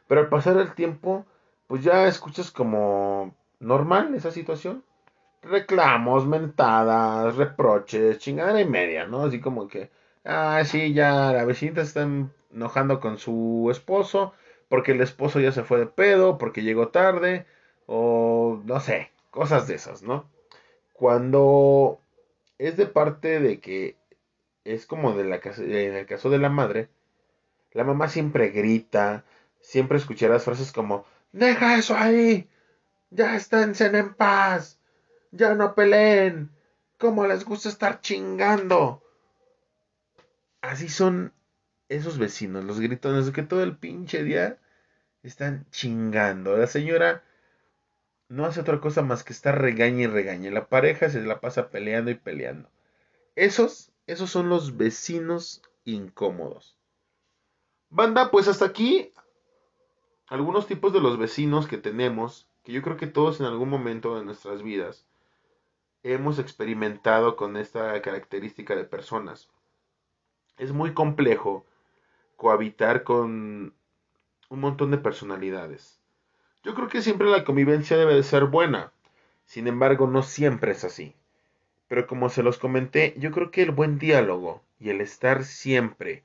pero 0.09 0.21
al 0.23 0.29
pasar 0.29 0.57
el 0.57 0.75
tiempo, 0.75 1.27
pues 1.67 1.83
ya 1.85 2.07
escuchas 2.07 2.51
como 2.53 3.35
normal 3.61 4.15
esa 4.15 4.31
situación. 4.31 4.85
Reclamos, 5.43 6.27
mentadas, 6.27 7.37
reproches, 7.37 8.19
chingada 8.19 8.61
y 8.61 8.67
media, 8.67 9.07
¿no? 9.07 9.25
Así 9.25 9.41
como 9.41 9.69
que, 9.69 9.91
ah, 10.25 10.63
sí, 10.65 10.95
ya 10.95 11.33
la 11.33 11.45
vecina 11.45 11.83
está 11.83 12.07
enojando 12.53 13.01
con 13.01 13.19
su 13.19 13.69
esposo, 13.71 14.33
porque 14.69 14.93
el 14.93 15.01
esposo 15.01 15.41
ya 15.41 15.53
se 15.53 15.65
fue 15.65 15.79
de 15.81 15.87
pedo, 15.87 16.39
porque 16.39 16.63
llegó 16.63 16.89
tarde, 16.89 17.47
o 17.87 18.61
no 18.65 18.81
sé, 18.81 19.11
cosas 19.31 19.67
de 19.67 19.75
esas, 19.77 20.03
¿no? 20.03 20.27
Cuando 20.93 22.00
es 22.61 22.77
de 22.77 22.87
parte 22.87 23.41
de 23.41 23.59
que 23.59 23.97
es 24.65 24.87
como 24.87 25.15
de 25.15 25.25
la 25.25 25.41
en 25.43 25.95
el 25.95 26.07
caso 26.07 26.31
de 26.31 26.39
la 26.39 26.51
madre, 26.51 26.89
la 27.73 27.85
mamá 27.85 28.09
siempre 28.09 28.51
grita, 28.51 29.25
siempre 29.61 29.99
escucharás 29.99 30.45
frases 30.45 30.71
como 30.71 31.05
deja 31.33 31.79
eso 31.79 31.97
ahí, 31.97 32.49
ya 33.11 33.35
estén 33.35 33.75
en 33.81 34.15
paz, 34.15 34.79
ya 35.33 35.55
no 35.55 35.75
peleen, 35.75 36.51
¿Cómo 37.01 37.27
les 37.27 37.47
gusta 37.47 37.71
estar 37.71 38.03
chingando? 38.03 39.03
Así 40.61 40.91
son 40.91 41.33
esos 41.89 42.19
vecinos, 42.19 42.65
los 42.65 42.79
gritones, 42.79 43.31
que 43.31 43.43
todo 43.43 43.63
el 43.63 43.79
pinche 43.79 44.23
día 44.23 44.59
están 45.23 45.65
chingando. 45.71 46.59
La 46.59 46.67
señora 46.67 47.25
no 48.31 48.47
hace 48.47 48.61
otra 48.61 48.81
cosa 48.81 49.03
más 49.03 49.25
que 49.25 49.33
estar 49.33 49.61
regaña 49.61 50.05
y 50.05 50.07
regaña. 50.07 50.53
La 50.53 50.69
pareja 50.69 51.11
se 51.11 51.21
la 51.21 51.41
pasa 51.41 51.69
peleando 51.69 52.13
y 52.13 52.15
peleando. 52.15 52.71
Esos, 53.35 53.91
esos 54.07 54.31
son 54.31 54.49
los 54.49 54.77
vecinos 54.77 55.63
incómodos. 55.85 56.79
Banda, 57.89 58.31
pues 58.31 58.47
hasta 58.47 58.67
aquí 58.67 59.13
algunos 60.29 60.69
tipos 60.69 60.93
de 60.93 61.01
los 61.01 61.19
vecinos 61.19 61.67
que 61.67 61.77
tenemos, 61.77 62.49
que 62.63 62.71
yo 62.71 62.83
creo 62.83 62.97
que 62.97 63.09
todos 63.09 63.41
en 63.41 63.47
algún 63.47 63.69
momento 63.69 64.17
de 64.17 64.25
nuestras 64.25 64.63
vidas 64.63 65.05
hemos 66.05 66.39
experimentado 66.39 67.35
con 67.35 67.57
esta 67.57 68.01
característica 68.01 68.77
de 68.77 68.85
personas. 68.85 69.51
Es 70.57 70.71
muy 70.71 70.95
complejo 70.95 71.67
cohabitar 72.37 73.03
con 73.03 73.75
un 74.51 74.61
montón 74.61 74.93
de 74.93 74.99
personalidades. 74.99 76.00
Yo 76.63 76.75
creo 76.75 76.89
que 76.89 77.03
siempre 77.03 77.29
la 77.29 77.45
convivencia 77.45 77.97
debe 77.97 78.15
de 78.15 78.23
ser 78.23 78.45
buena. 78.45 78.93
Sin 79.47 79.67
embargo, 79.67 80.07
no 80.07 80.23
siempre 80.23 80.73
es 80.73 80.85
así. 80.85 81.15
Pero 81.89 82.07
como 82.07 82.29
se 82.29 82.43
los 82.43 82.59
comenté, 82.59 83.15
yo 83.17 83.31
creo 83.33 83.51
que 83.51 83.63
el 83.63 83.71
buen 83.71 83.99
diálogo 83.99 84.63
y 84.79 84.91
el 84.91 85.01
estar 85.01 85.45
siempre 85.45 86.23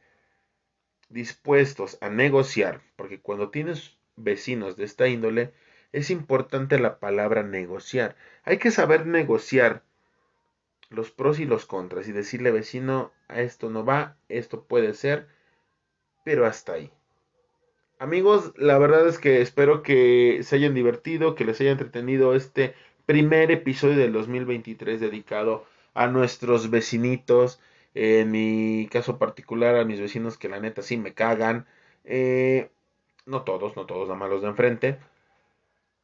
dispuestos 1.09 1.97
a 2.01 2.09
negociar, 2.09 2.81
porque 2.95 3.19
cuando 3.19 3.49
tienes 3.49 3.97
vecinos 4.15 4.75
de 4.75 4.83
esta 4.83 5.07
índole, 5.07 5.53
es 5.91 6.09
importante 6.09 6.79
la 6.79 6.99
palabra 6.99 7.41
negociar. 7.41 8.15
Hay 8.43 8.57
que 8.57 8.71
saber 8.71 9.05
negociar 9.05 9.83
los 10.89 11.11
pros 11.11 11.39
y 11.39 11.45
los 11.45 11.65
contras 11.65 12.07
y 12.07 12.11
decirle 12.11 12.51
vecino, 12.51 13.11
a 13.27 13.41
esto 13.41 13.69
no 13.69 13.85
va, 13.85 14.17
esto 14.29 14.65
puede 14.65 14.93
ser, 14.93 15.27
pero 16.23 16.45
hasta 16.45 16.73
ahí. 16.73 16.91
Amigos, 17.97 18.53
la 18.57 18.77
verdad 18.77 19.07
es 19.07 19.19
que 19.19 19.41
espero 19.41 19.81
que 19.81 20.41
se 20.43 20.57
hayan 20.57 20.73
divertido, 20.73 21.33
que 21.33 21.45
les 21.45 21.61
haya 21.61 21.71
entretenido 21.71 22.35
este 22.35 22.75
primer 23.05 23.51
episodio 23.51 23.95
del 23.95 24.11
2023 24.11 24.99
dedicado 24.99 25.65
a 25.93 26.07
nuestros 26.07 26.69
vecinitos. 26.69 27.61
En 27.93 28.31
mi 28.31 28.89
caso 28.91 29.17
particular, 29.17 29.77
a 29.77 29.85
mis 29.85 30.01
vecinos 30.01 30.37
que 30.37 30.49
la 30.49 30.59
neta 30.59 30.81
sí 30.81 30.97
me 30.97 31.13
cagan. 31.13 31.67
Eh, 32.03 32.69
no 33.25 33.43
todos, 33.43 33.77
no 33.77 33.85
todos, 33.85 34.09
nada 34.09 34.19
más 34.19 34.29
los 34.29 34.41
de 34.41 34.49
enfrente. 34.49 34.99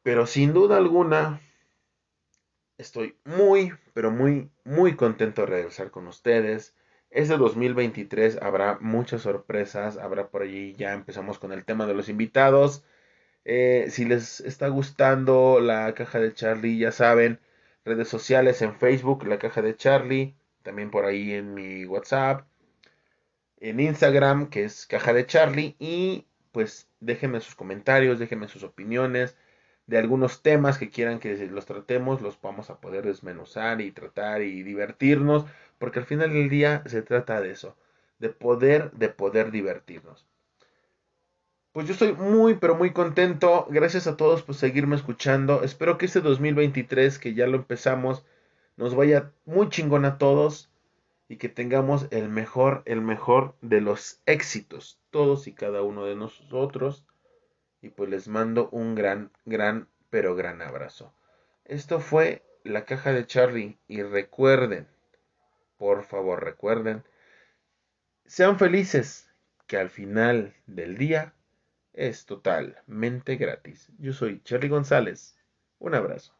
Pero 0.02 0.26
sin 0.26 0.54
duda 0.54 0.78
alguna, 0.78 1.40
estoy 2.78 3.16
muy, 3.24 3.72
pero 3.92 4.10
muy, 4.10 4.50
muy 4.64 4.96
contento 4.96 5.42
de 5.42 5.48
regresar 5.48 5.90
con 5.90 6.06
ustedes. 6.06 6.74
Este 7.12 7.36
2023 7.36 8.38
habrá 8.40 8.78
muchas 8.80 9.20
sorpresas, 9.22 9.98
habrá 9.98 10.28
por 10.28 10.42
allí, 10.42 10.74
ya 10.74 10.94
empezamos 10.94 11.38
con 11.38 11.52
el 11.52 11.64
tema 11.66 11.86
de 11.86 11.92
los 11.92 12.08
invitados. 12.08 12.84
Eh, 13.44 13.88
si 13.90 14.06
les 14.06 14.40
está 14.40 14.68
gustando 14.68 15.60
la 15.60 15.92
caja 15.94 16.20
de 16.20 16.32
Charlie, 16.32 16.78
ya 16.78 16.90
saben, 16.90 17.38
redes 17.84 18.08
sociales 18.08 18.62
en 18.62 18.74
Facebook, 18.76 19.26
la 19.26 19.38
caja 19.38 19.60
de 19.60 19.76
Charlie, 19.76 20.36
también 20.62 20.90
por 20.90 21.04
ahí 21.04 21.32
en 21.32 21.52
mi 21.54 21.84
WhatsApp, 21.84 22.46
en 23.60 23.80
Instagram, 23.80 24.48
que 24.48 24.64
es 24.64 24.86
caja 24.86 25.12
de 25.12 25.26
Charlie, 25.26 25.76
y 25.78 26.26
pues 26.50 26.88
déjenme 27.00 27.40
sus 27.40 27.54
comentarios, 27.54 28.18
déjenme 28.18 28.48
sus 28.48 28.62
opiniones 28.62 29.36
de 29.86 29.98
algunos 29.98 30.42
temas 30.42 30.78
que 30.78 30.90
quieran 30.90 31.18
que 31.18 31.36
los 31.48 31.66
tratemos, 31.66 32.22
los 32.22 32.40
vamos 32.40 32.70
a 32.70 32.80
poder 32.80 33.04
desmenuzar 33.04 33.80
y 33.80 33.90
tratar 33.90 34.42
y 34.42 34.62
divertirnos 34.62 35.44
porque 35.82 35.98
al 35.98 36.06
final 36.06 36.32
del 36.32 36.48
día 36.48 36.84
se 36.86 37.02
trata 37.02 37.40
de 37.40 37.50
eso, 37.50 37.76
de 38.20 38.28
poder, 38.28 38.92
de 38.92 39.08
poder 39.08 39.50
divertirnos. 39.50 40.24
Pues 41.72 41.88
yo 41.88 41.92
estoy 41.94 42.12
muy, 42.12 42.54
pero 42.54 42.76
muy 42.76 42.92
contento. 42.92 43.66
Gracias 43.68 44.06
a 44.06 44.16
todos 44.16 44.42
por 44.42 44.54
seguirme 44.54 44.94
escuchando. 44.94 45.64
Espero 45.64 45.98
que 45.98 46.06
este 46.06 46.20
2023, 46.20 47.18
que 47.18 47.34
ya 47.34 47.48
lo 47.48 47.56
empezamos, 47.56 48.24
nos 48.76 48.94
vaya 48.94 49.32
muy 49.44 49.70
chingón 49.70 50.04
a 50.04 50.18
todos 50.18 50.70
y 51.28 51.38
que 51.38 51.48
tengamos 51.48 52.06
el 52.10 52.28
mejor, 52.28 52.82
el 52.84 53.00
mejor 53.00 53.56
de 53.60 53.80
los 53.80 54.20
éxitos, 54.26 55.00
todos 55.10 55.48
y 55.48 55.52
cada 55.52 55.82
uno 55.82 56.04
de 56.04 56.14
nosotros. 56.14 57.04
Y 57.82 57.90
pues 57.90 58.08
les 58.08 58.28
mando 58.28 58.70
un 58.70 58.94
gran, 58.94 59.30
gran, 59.44 59.88
pero 60.08 60.34
gran 60.34 60.62
abrazo. 60.62 61.14
Esto 61.66 62.00
fue 62.00 62.42
la 62.64 62.84
caja 62.86 63.12
de 63.12 63.26
Charlie 63.26 63.78
y 63.88 64.02
recuerden, 64.02 64.88
por 65.76 66.04
favor 66.04 66.42
recuerden, 66.42 67.04
sean 68.24 68.58
felices, 68.58 69.28
que 69.66 69.76
al 69.76 69.90
final 69.90 70.54
del 70.66 70.96
día 70.96 71.34
es 71.92 72.24
totalmente 72.24 73.36
gratis. 73.36 73.90
Yo 73.98 74.12
soy 74.12 74.40
Cherry 74.42 74.68
González. 74.68 75.36
Un 75.78 75.94
abrazo. 75.94 76.34